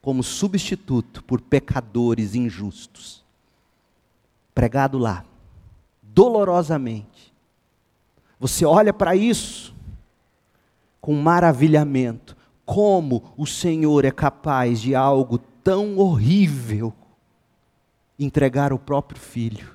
[0.02, 3.24] como substituto por pecadores injustos.
[4.54, 5.24] Pregado lá,
[6.02, 7.32] dolorosamente.
[8.38, 9.74] Você olha para isso
[11.00, 12.36] com maravilhamento.
[12.66, 16.92] Como o Senhor é capaz de algo tão horrível
[18.18, 19.74] entregar o próprio filho,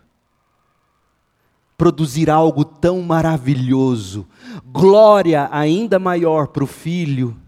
[1.77, 4.27] produzir algo tão maravilhoso,
[4.65, 7.39] glória ainda maior para o filho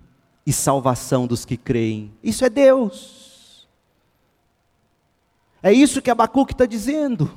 [0.45, 2.11] e salvação dos que creem.
[2.23, 3.67] Isso é Deus.
[5.63, 7.31] É isso que Abacuque está dizendo.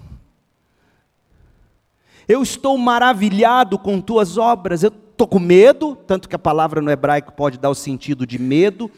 [2.27, 6.91] Eu estou maravilhado com tuas obras, eu estou com medo, tanto que a palavra no
[6.91, 8.91] hebraico pode dar o sentido de medo,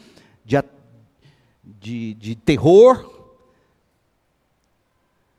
[0.45, 0.57] de,
[1.63, 3.16] de, de terror,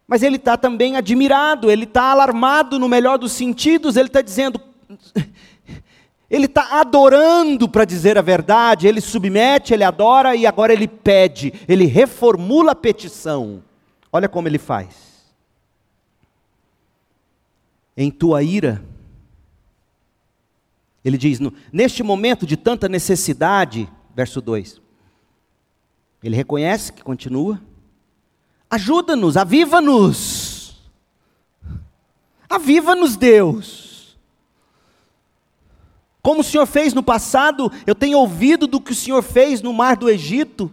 [0.08, 4.58] mas ele está também admirado, ele está alarmado no melhor dos sentidos, ele está dizendo,
[6.30, 11.52] ele está adorando para dizer a verdade, ele submete, ele adora e agora ele pede,
[11.68, 13.62] ele reformula a petição.
[14.10, 15.08] Olha como ele faz.
[17.94, 18.82] Em tua ira,
[21.04, 21.38] ele diz,
[21.70, 23.86] neste momento de tanta necessidade,
[24.16, 24.80] verso 2,
[26.22, 27.60] ele reconhece que continua,
[28.70, 30.76] Ajuda-nos, aviva-nos.
[32.48, 34.16] Aviva-nos, Deus.
[36.22, 39.72] Como o Senhor fez no passado, eu tenho ouvido do que o Senhor fez no
[39.72, 40.70] mar do Egito.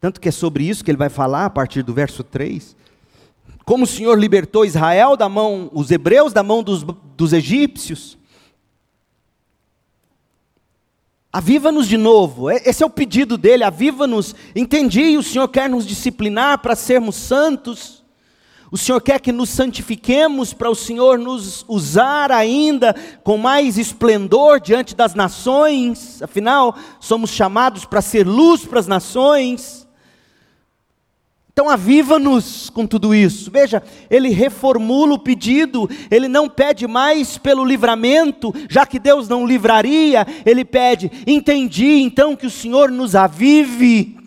[0.00, 2.76] Tanto que é sobre isso que ele vai falar a partir do verso 3.
[3.64, 6.84] Como o Senhor libertou Israel da mão, os hebreus da mão dos,
[7.16, 8.16] dos egípcios.
[11.32, 14.34] Aviva-nos de novo, esse é o pedido dele, aviva-nos.
[14.54, 18.02] Entendi, o Senhor quer nos disciplinar para sermos santos,
[18.68, 24.60] o Senhor quer que nos santifiquemos para o Senhor nos usar ainda com mais esplendor
[24.60, 29.88] diante das nações, afinal, somos chamados para ser luz para as nações.
[31.60, 33.50] Então aviva-nos com tudo isso.
[33.50, 39.46] Veja, ele reformula o pedido, ele não pede mais pelo livramento, já que Deus não
[39.46, 44.18] livraria, ele pede: entendi então que o Senhor nos avive.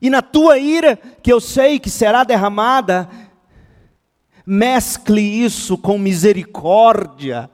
[0.00, 3.10] E na tua ira, que eu sei que será derramada,
[4.46, 7.50] mescle isso com misericórdia.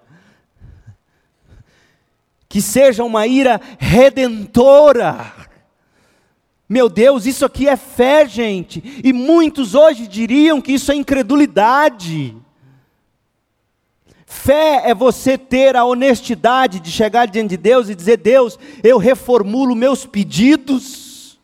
[2.51, 5.42] Que seja uma ira redentora
[6.73, 9.03] meu Deus, isso aqui é fé, gente.
[9.05, 12.35] E muitos hoje diriam que isso é incredulidade.
[14.25, 18.97] Fé é você ter a honestidade de chegar diante de Deus e dizer: Deus, eu
[18.97, 21.39] reformulo meus pedidos,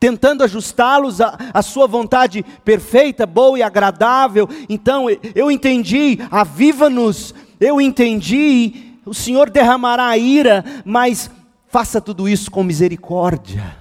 [0.00, 4.48] tentando ajustá-los à, à Sua vontade perfeita, boa e agradável.
[4.66, 11.30] Então, eu entendi, aviva-nos, eu entendi, o Senhor derramará a ira, mas
[11.74, 13.76] Faça tudo isso com misericórdia.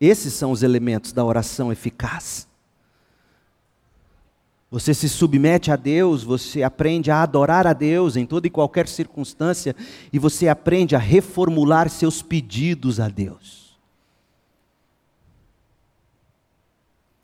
[0.00, 2.48] Esses são os elementos da oração eficaz.
[4.68, 8.88] Você se submete a Deus, você aprende a adorar a Deus em toda e qualquer
[8.88, 9.76] circunstância,
[10.12, 13.78] e você aprende a reformular seus pedidos a Deus.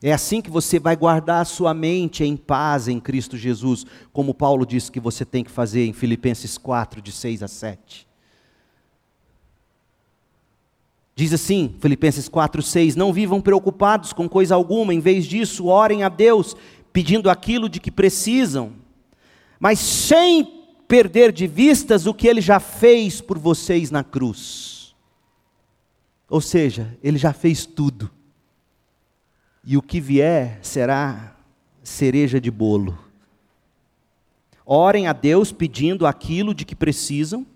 [0.00, 4.32] É assim que você vai guardar a sua mente em paz em Cristo Jesus, como
[4.32, 8.11] Paulo disse que você tem que fazer em Filipenses 4, de 6 a 7.
[11.14, 16.08] Diz assim, Filipenses 4:6, não vivam preocupados com coisa alguma, em vez disso, orem a
[16.08, 16.56] Deus,
[16.92, 18.72] pedindo aquilo de que precisam,
[19.60, 24.94] mas sem perder de vistas o que ele já fez por vocês na cruz.
[26.28, 28.10] Ou seja, ele já fez tudo.
[29.64, 31.36] E o que vier será
[31.82, 32.98] cereja de bolo.
[34.64, 37.46] Orem a Deus pedindo aquilo de que precisam,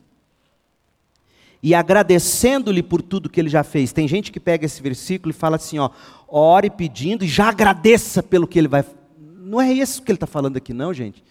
[1.62, 3.92] e agradecendo-lhe por tudo que ele já fez.
[3.92, 5.90] Tem gente que pega esse versículo e fala assim: ó,
[6.28, 8.84] ore pedindo e já agradeça pelo que ele vai.
[9.18, 11.24] Não é isso que ele está falando aqui, não, gente.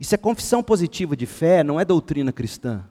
[0.00, 2.84] Isso é confissão positiva de fé, não é doutrina cristã.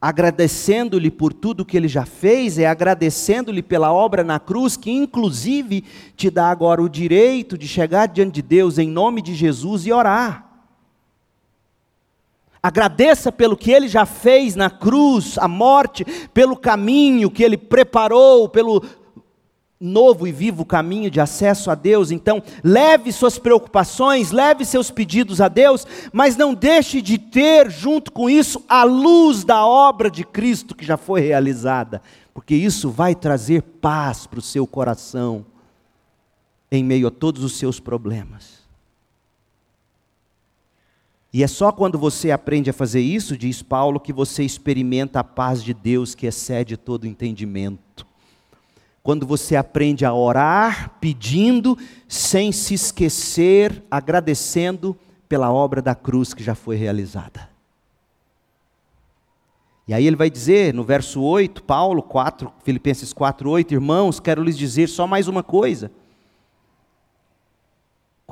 [0.00, 5.82] Agradecendo-lhe por tudo que ele já fez, é agradecendo-lhe pela obra na cruz, que inclusive
[6.14, 9.92] te dá agora o direito de chegar diante de Deus em nome de Jesus e
[9.92, 10.53] orar.
[12.64, 16.02] Agradeça pelo que ele já fez na cruz, a morte,
[16.32, 18.82] pelo caminho que ele preparou, pelo
[19.78, 22.10] novo e vivo caminho de acesso a Deus.
[22.10, 28.10] Então, leve suas preocupações, leve seus pedidos a Deus, mas não deixe de ter, junto
[28.10, 32.00] com isso, a luz da obra de Cristo que já foi realizada,
[32.32, 35.44] porque isso vai trazer paz para o seu coração
[36.72, 38.63] em meio a todos os seus problemas.
[41.34, 45.24] E é só quando você aprende a fazer isso, diz Paulo, que você experimenta a
[45.24, 48.06] paz de Deus que excede todo entendimento.
[49.02, 51.76] Quando você aprende a orar pedindo,
[52.06, 54.96] sem se esquecer, agradecendo
[55.28, 57.50] pela obra da cruz que já foi realizada.
[59.88, 64.40] E aí ele vai dizer no verso 8, Paulo 4, Filipenses 4, 8, irmãos, quero
[64.40, 65.90] lhes dizer só mais uma coisa.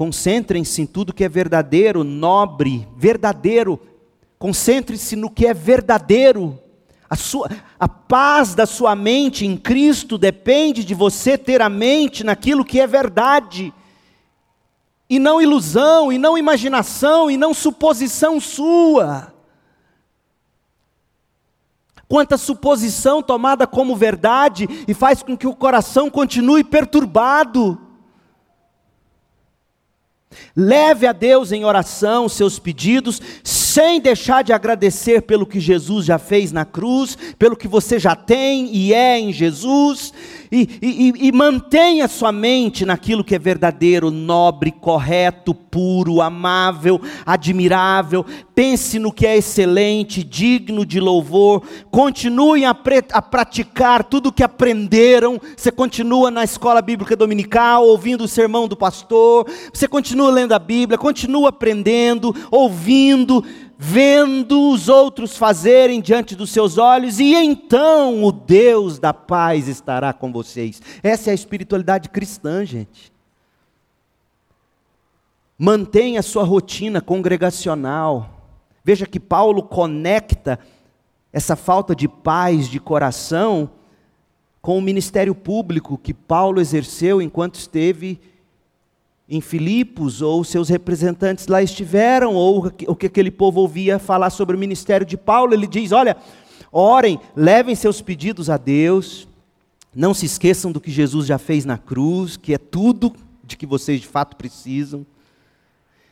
[0.03, 3.79] Concentrem-se em tudo que é verdadeiro, nobre, verdadeiro.
[4.37, 6.59] Concentre-se no que é verdadeiro.
[7.09, 7.49] A, sua,
[7.79, 12.81] a paz da sua mente em Cristo depende de você ter a mente naquilo que
[12.81, 13.73] é verdade,
[15.09, 19.33] e não ilusão, e não imaginação, e não suposição sua.
[22.09, 27.92] Quanta suposição tomada como verdade e faz com que o coração continue perturbado.
[30.57, 36.19] Leve a Deus em oração seus pedidos, sem deixar de agradecer pelo que Jesus já
[36.19, 40.13] fez na cruz, pelo que você já tem e é em Jesus,
[40.53, 48.27] e, e, e mantenha sua mente naquilo que é verdadeiro, nobre, correto, puro, amável, admirável.
[48.55, 51.63] Pense no que é excelente, digno de louvor.
[51.91, 52.77] Continue a,
[53.13, 55.41] a praticar tudo o que aprenderam.
[55.57, 59.47] Você continua na escola bíblica dominical, ouvindo o sermão do pastor.
[59.73, 63.43] Você continua lendo a Bíblia, continua aprendendo, ouvindo
[63.85, 70.13] vendo os outros fazerem diante dos seus olhos, e então o Deus da paz estará
[70.13, 70.81] com vocês.
[71.03, 73.13] Essa é a espiritualidade cristã, gente.
[75.59, 78.31] Mantenha a sua rotina congregacional.
[78.85, 80.61] Veja que Paulo conecta
[81.33, 83.69] essa falta de paz de coração
[84.61, 88.21] com o ministério público que Paulo exerceu enquanto esteve
[89.33, 94.55] em Filipos, ou seus representantes lá estiveram, ou o que aquele povo ouvia falar sobre
[94.55, 96.19] o ministério de Paulo, ele diz: olha,
[96.71, 99.27] orem, levem seus pedidos a Deus,
[99.97, 103.11] não se esqueçam do que Jesus já fez na cruz, que é tudo
[103.43, 105.07] de que vocês de fato precisam.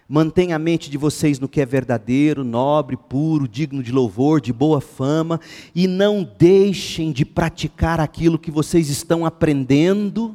[0.08, 4.50] Mantenha a mente de vocês no que é verdadeiro, nobre, puro, digno de louvor, de
[4.50, 5.38] boa fama,
[5.74, 10.34] e não deixem de praticar aquilo que vocês estão aprendendo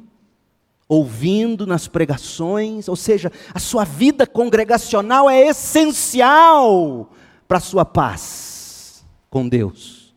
[0.87, 7.11] ouvindo nas pregações, ou seja, a sua vida congregacional é essencial
[7.47, 10.13] para a sua paz com Deus.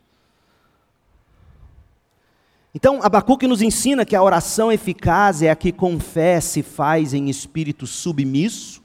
[2.74, 7.14] Então, Abacuque nos ensina que a oração eficaz é a que com fé se faz
[7.14, 8.82] em espírito submisso.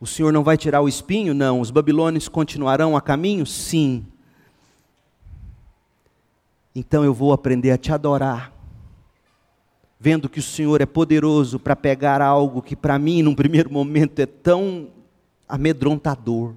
[0.00, 1.32] O Senhor não vai tirar o espinho?
[1.32, 1.60] Não.
[1.60, 3.46] Os babilônios continuarão a caminho?
[3.46, 4.04] Sim.
[6.74, 8.51] Então eu vou aprender a te adorar
[10.02, 14.18] vendo que o Senhor é poderoso para pegar algo que para mim, num primeiro momento,
[14.18, 14.88] é tão
[15.48, 16.54] amedrontador,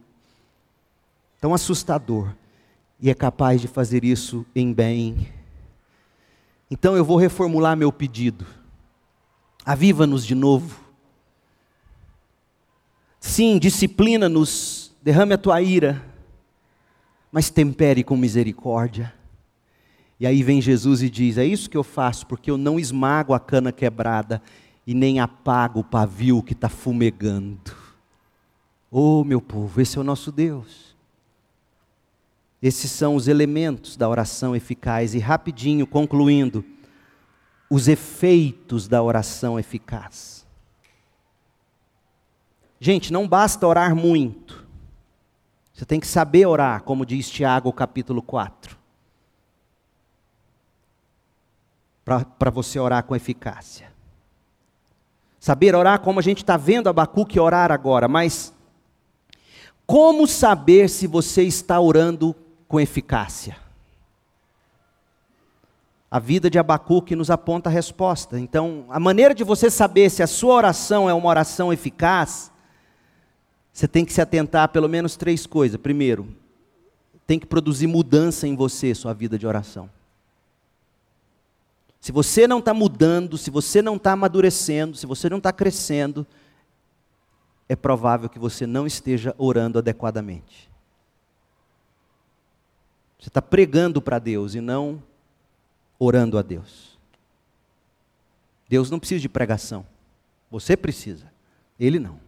[1.39, 2.34] tão assustador,
[3.00, 5.32] e é capaz de fazer isso em bem.
[6.72, 8.48] Então eu vou reformular meu pedido.
[9.64, 10.80] Aviva-nos de novo.
[13.20, 16.04] Sim, disciplina-nos, derrame a tua ira,
[17.32, 19.14] mas tempere com misericórdia.
[20.20, 23.34] E aí vem Jesus e diz: É isso que eu faço, porque eu não esmago
[23.34, 24.41] a cana quebrada
[24.88, 27.76] e nem apago o pavio que está fumegando.
[28.89, 30.95] Oh, meu povo, esse é o nosso Deus.
[32.61, 35.13] Esses são os elementos da oração eficaz.
[35.13, 36.63] E rapidinho, concluindo,
[37.70, 40.45] os efeitos da oração eficaz.
[42.80, 44.66] Gente, não basta orar muito.
[45.74, 48.75] Você tem que saber orar, como diz Tiago capítulo 4.
[52.06, 53.91] Para você orar com eficácia.
[55.39, 58.53] Saber orar como a gente está vendo Abacuque orar agora, mas
[59.86, 62.36] como saber se você está orando
[62.68, 63.58] com eficácia?
[66.10, 68.39] A vida de Abacuque nos aponta a resposta.
[68.39, 72.51] Então, a maneira de você saber se a sua oração é uma oração eficaz,
[73.74, 75.80] você tem que se atentar a pelo menos três coisas.
[75.80, 76.34] Primeiro,
[77.28, 79.89] tem que produzir mudança em você, sua vida de oração.
[82.06, 86.24] Se você não está mudando, se você não está amadurecendo, se você não está crescendo,
[87.68, 90.70] é provável que você não esteja orando adequadamente.
[93.18, 95.01] Você está pregando para Deus e não
[95.97, 96.95] orando a Deus.
[98.70, 99.84] Deus não precisa de pregação.
[100.51, 101.26] Você precisa.
[101.80, 102.20] Ele não.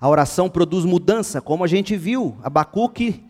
[0.00, 2.38] A oração produz mudança, como a gente viu.
[2.42, 3.22] Abacuque,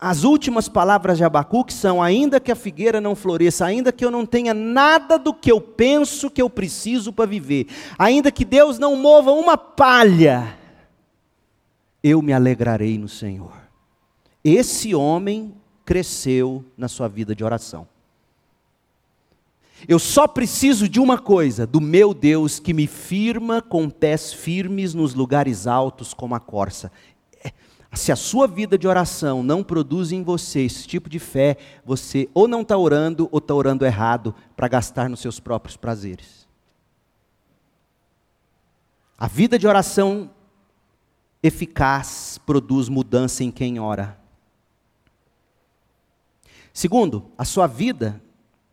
[0.00, 4.10] as últimas palavras de Abacuque são: ainda que a figueira não floresça, ainda que eu
[4.10, 7.66] não tenha nada do que eu penso que eu preciso para viver,
[7.98, 10.56] ainda que Deus não mova uma palha,
[12.02, 13.52] eu me alegrarei no Senhor.
[14.44, 15.54] Esse homem
[15.84, 17.88] cresceu na sua vida de oração.
[19.86, 24.94] Eu só preciso de uma coisa, do meu Deus que me firma com pés firmes
[24.94, 26.90] nos lugares altos como a corça.
[27.94, 32.28] Se a sua vida de oração não produz em você esse tipo de fé, você
[32.34, 36.48] ou não está orando ou está orando errado para gastar nos seus próprios prazeres.
[39.16, 40.30] A vida de oração
[41.42, 44.18] eficaz produz mudança em quem ora.
[46.72, 48.20] Segundo, a sua vida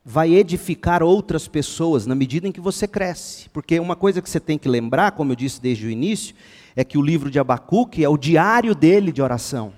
[0.04, 3.48] vai edificar outras pessoas na medida em que você cresce.
[3.50, 6.36] Porque uma coisa que você tem que lembrar, como eu disse desde o início,
[6.76, 9.74] é que o livro de Abacuque é o diário dele de oração.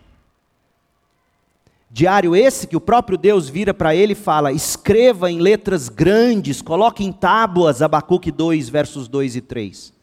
[1.89, 6.61] Diário esse que o próprio Deus vira para ele e fala: escreva em letras grandes,
[6.61, 9.93] coloque em tábuas, Abacuque 2, versos 2 e 3.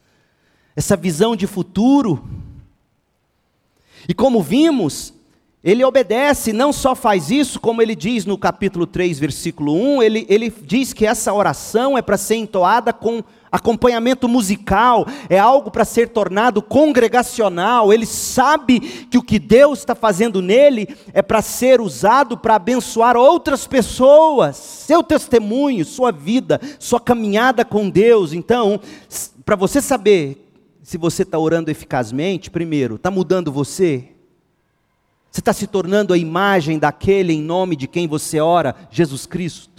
[0.77, 2.25] Essa visão de futuro.
[4.09, 5.13] E como vimos,
[5.63, 10.27] ele obedece, não só faz isso, como ele diz no capítulo 3, versículo 1, ele,
[10.29, 15.85] ele diz que essa oração é para ser entoada com acompanhamento musical, é algo para
[15.85, 17.93] ser tornado congregacional.
[17.93, 23.17] Ele sabe que o que Deus está fazendo nele é para ser usado para abençoar
[23.17, 28.33] outras pessoas, seu testemunho, sua vida, sua caminhada com Deus.
[28.33, 28.81] Então,
[29.45, 30.47] para você saber
[30.83, 34.09] se você está orando eficazmente, primeiro, está mudando você?
[35.31, 39.70] Você está se tornando a imagem daquele em nome de quem você ora, Jesus Cristo.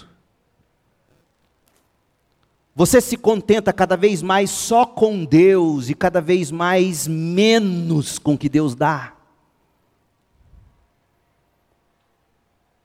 [2.73, 8.33] Você se contenta cada vez mais só com Deus e cada vez mais menos com
[8.33, 9.13] o que Deus dá.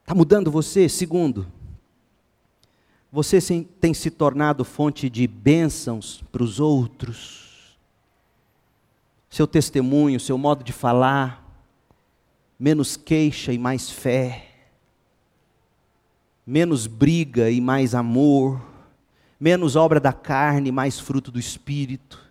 [0.03, 0.89] Está mudando você?
[0.89, 1.47] Segundo,
[3.12, 3.41] você
[3.80, 7.76] tem se tornado fonte de bênçãos para os outros.
[9.30, 11.45] Seu testemunho, seu modo de falar,
[12.59, 14.49] menos queixa e mais fé,
[16.47, 18.61] menos briga e mais amor,
[19.39, 22.24] menos obra da carne mais fruto do espírito.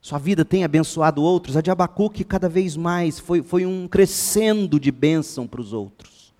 [0.00, 1.56] Sua vida tem abençoado outros.
[1.56, 6.32] A de Abacuque cada vez mais foi, foi um crescendo de bênção para os outros.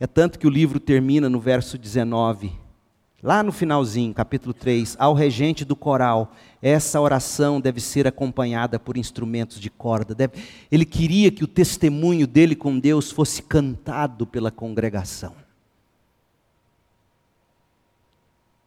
[0.00, 2.50] É tanto que o livro termina no verso 19.
[3.22, 8.96] Lá no finalzinho, capítulo 3, ao regente do coral, essa oração deve ser acompanhada por
[8.96, 10.12] instrumentos de corda.
[10.12, 10.42] Deve...
[10.72, 15.41] Ele queria que o testemunho dele com Deus fosse cantado pela congregação.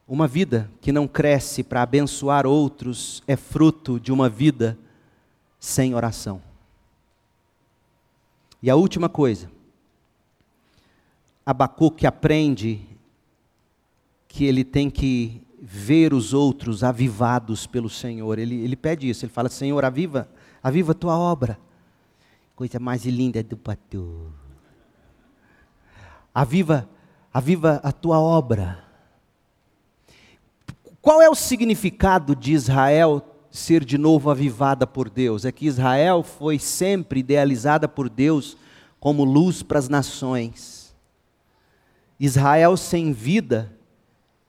[0.08, 4.78] Uma vida que não cresce para abençoar outros é fruto de uma vida
[5.60, 6.41] sem oração.
[8.62, 9.49] E a última coisa,
[11.43, 12.82] Abacuque aprende
[14.28, 18.38] que ele tem que ver os outros avivados pelo Senhor.
[18.38, 20.30] Ele, ele pede isso, ele fala: Senhor, aviva,
[20.62, 21.60] aviva a tua obra.
[22.56, 24.32] Coisa mais linda do pastor.
[26.34, 26.88] Aviva,
[27.34, 28.84] aviva a tua obra.
[31.06, 35.45] Qual é o significado de Israel ser de novo avivada por Deus?
[35.45, 38.58] É que Israel foi sempre idealizada por Deus
[38.99, 40.95] como luz para as nações.
[42.20, 43.72] Israel sem vida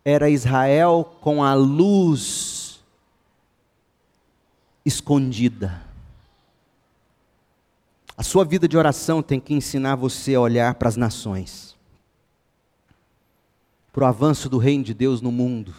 [0.03, 2.83] era Israel com a luz
[4.83, 5.83] escondida.
[8.17, 11.77] A sua vida de oração tem que ensinar você a olhar para as nações,
[13.93, 15.75] para o avanço do reino de Deus no mundo.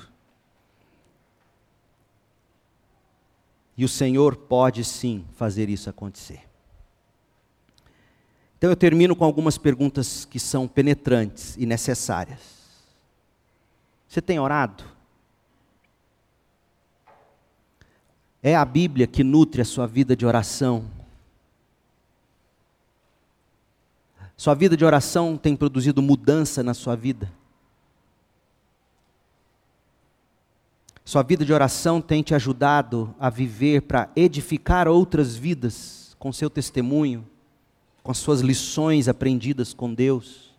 [3.77, 6.41] E o Senhor pode sim fazer isso acontecer.
[8.57, 12.39] Então eu termino com algumas perguntas que são penetrantes e necessárias.
[14.07, 14.83] Você tem orado?
[18.41, 20.89] É a Bíblia que nutre a sua vida de oração.
[24.35, 27.31] Sua vida de oração tem produzido mudança na sua vida.
[31.07, 36.49] Sua vida de oração tem te ajudado a viver para edificar outras vidas com seu
[36.49, 37.25] testemunho,
[38.03, 40.53] com as suas lições aprendidas com Deus.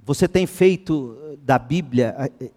[0.00, 2.50] Você tem feito eh, da Bíblia eh,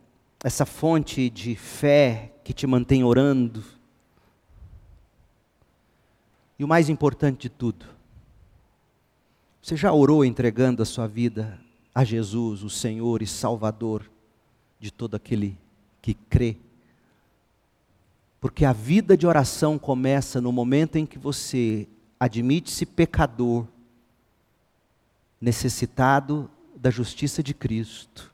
[0.44, 3.64] essa fonte de fé que te mantém orando?
[6.60, 7.86] E o mais importante de tudo,
[9.62, 11.61] Você já orou entregando a sua vida
[11.94, 14.10] a Jesus, o Senhor e Salvador
[14.80, 15.58] de todo aquele
[16.02, 16.58] que crê?
[18.40, 21.88] Porque a vida de oração começa no momento em que você
[22.20, 23.68] admite-se pecador,
[25.40, 28.34] necessitado da justiça de Cristo.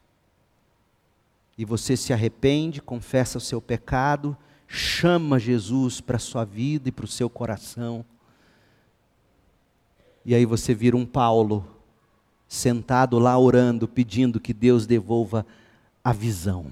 [1.57, 4.37] E você se arrepende, confessa o seu pecado,
[4.67, 8.05] chama Jesus para a sua vida e para o seu coração.
[10.23, 11.65] E aí você vira um Paulo,
[12.47, 15.45] sentado lá orando, pedindo que Deus devolva
[16.03, 16.71] a visão.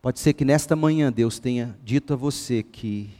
[0.00, 3.10] Pode ser que nesta manhã Deus tenha dito a você que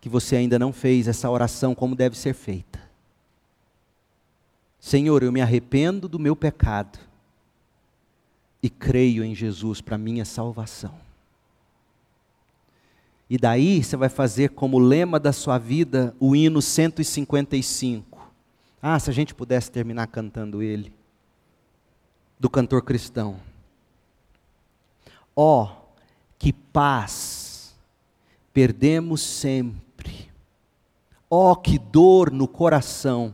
[0.00, 2.82] que você ainda não fez essa oração como deve ser feita.
[4.80, 6.98] Senhor, eu me arrependo do meu pecado
[8.60, 10.92] e creio em Jesus para minha salvação.
[13.30, 18.11] E daí você vai fazer como lema da sua vida o hino 155.
[18.84, 20.92] Ah, se a gente pudesse terminar cantando ele,
[22.36, 23.38] do cantor cristão.
[25.36, 25.94] Ó, oh,
[26.36, 27.76] que paz
[28.52, 30.28] perdemos sempre.
[31.30, 33.32] Ó, oh, que dor no coração.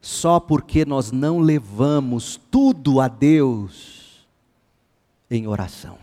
[0.00, 4.24] Só porque nós não levamos tudo a Deus
[5.28, 5.98] em oração.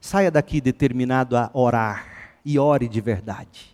[0.00, 3.71] Saia daqui determinado a orar e ore de verdade.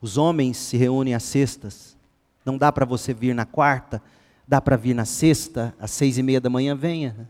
[0.00, 1.96] Os homens se reúnem às sextas.
[2.44, 4.02] Não dá para você vir na quarta,
[4.48, 6.74] Dá para vir na sexta, às seis e meia da manhã?
[6.74, 7.28] Venha.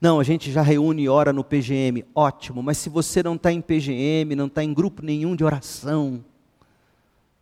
[0.00, 2.06] Não, a gente já reúne e ora no PGM.
[2.14, 6.24] Ótimo, mas se você não está em PGM, não está em grupo nenhum de oração,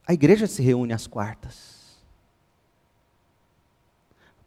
[0.05, 1.73] a igreja se reúne às quartas.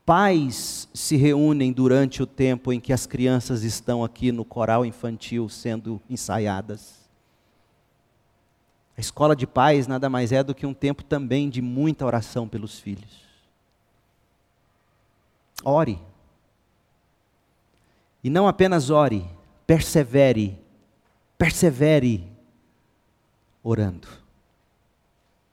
[0.06, 5.48] Pais se reúnem durante o tempo em que as crianças estão aqui no coral infantil
[5.48, 6.97] sendo ensaiadas.
[8.98, 12.48] A escola de pais nada mais é do que um tempo também de muita oração
[12.48, 13.22] pelos filhos.
[15.64, 16.02] Ore.
[18.24, 19.24] E não apenas ore,
[19.68, 20.60] persevere.
[21.38, 22.28] Persevere
[23.64, 24.08] orando.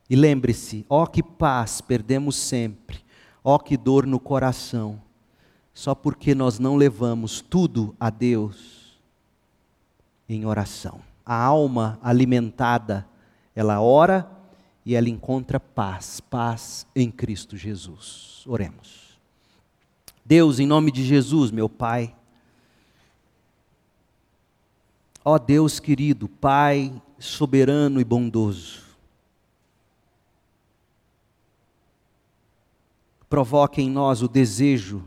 [0.09, 3.05] E lembre-se, ó que paz perdemos sempre,
[3.43, 5.01] ó que dor no coração,
[5.73, 8.99] só porque nós não levamos tudo a Deus
[10.29, 11.01] em oração.
[11.27, 13.07] A alma alimentada,
[13.55, 14.31] ela ora
[14.85, 18.45] e ela encontra paz, paz em Cristo Jesus.
[18.47, 19.19] Oremos.
[20.25, 22.15] Deus, em nome de Jesus, meu Pai.
[25.25, 28.83] Ó Deus querido, Pai soberano e bondoso.
[33.29, 35.07] Provoque em nós o desejo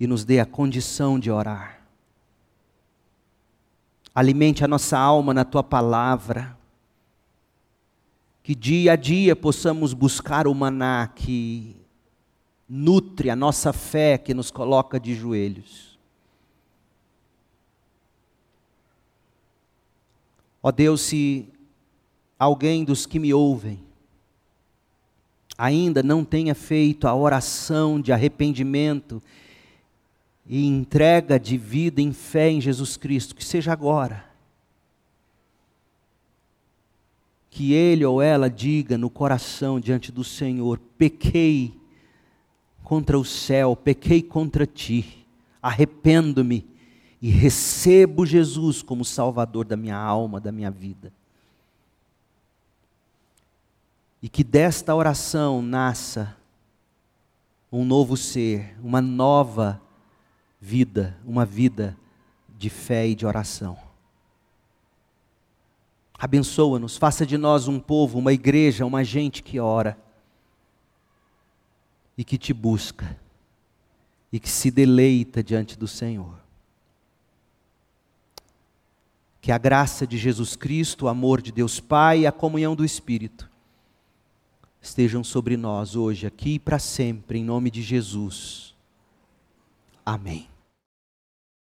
[0.00, 1.83] e nos dê a condição de orar.
[4.14, 6.56] Alimente a nossa alma na tua palavra.
[8.42, 11.76] Que dia a dia possamos buscar o maná que
[12.68, 15.98] nutre a nossa fé que nos coloca de joelhos.
[20.62, 21.48] Ó Deus, se
[22.38, 23.84] alguém dos que me ouvem
[25.56, 29.22] ainda não tenha feito a oração de arrependimento
[30.46, 34.24] e entrega de vida em fé em Jesus Cristo, que seja agora.
[37.50, 41.72] Que ele ou ela diga no coração diante do Senhor: pequei
[42.82, 45.26] contra o céu, pequei contra ti,
[45.62, 46.66] arrependo-me
[47.22, 51.10] e recebo Jesus como Salvador da minha alma, da minha vida.
[54.20, 56.36] E que desta oração nasça
[57.72, 59.80] um novo ser, uma nova
[60.64, 61.94] vida, uma vida
[62.56, 63.76] de fé e de oração.
[66.18, 69.94] Abençoa-nos, faça de nós um povo, uma igreja, uma gente que ora
[72.16, 73.14] e que te busca
[74.32, 76.34] e que se deleita diante do Senhor.
[79.42, 82.86] Que a graça de Jesus Cristo, o amor de Deus Pai e a comunhão do
[82.86, 83.50] Espírito
[84.80, 88.74] estejam sobre nós hoje, aqui e para sempre, em nome de Jesus.
[90.06, 90.53] Amém.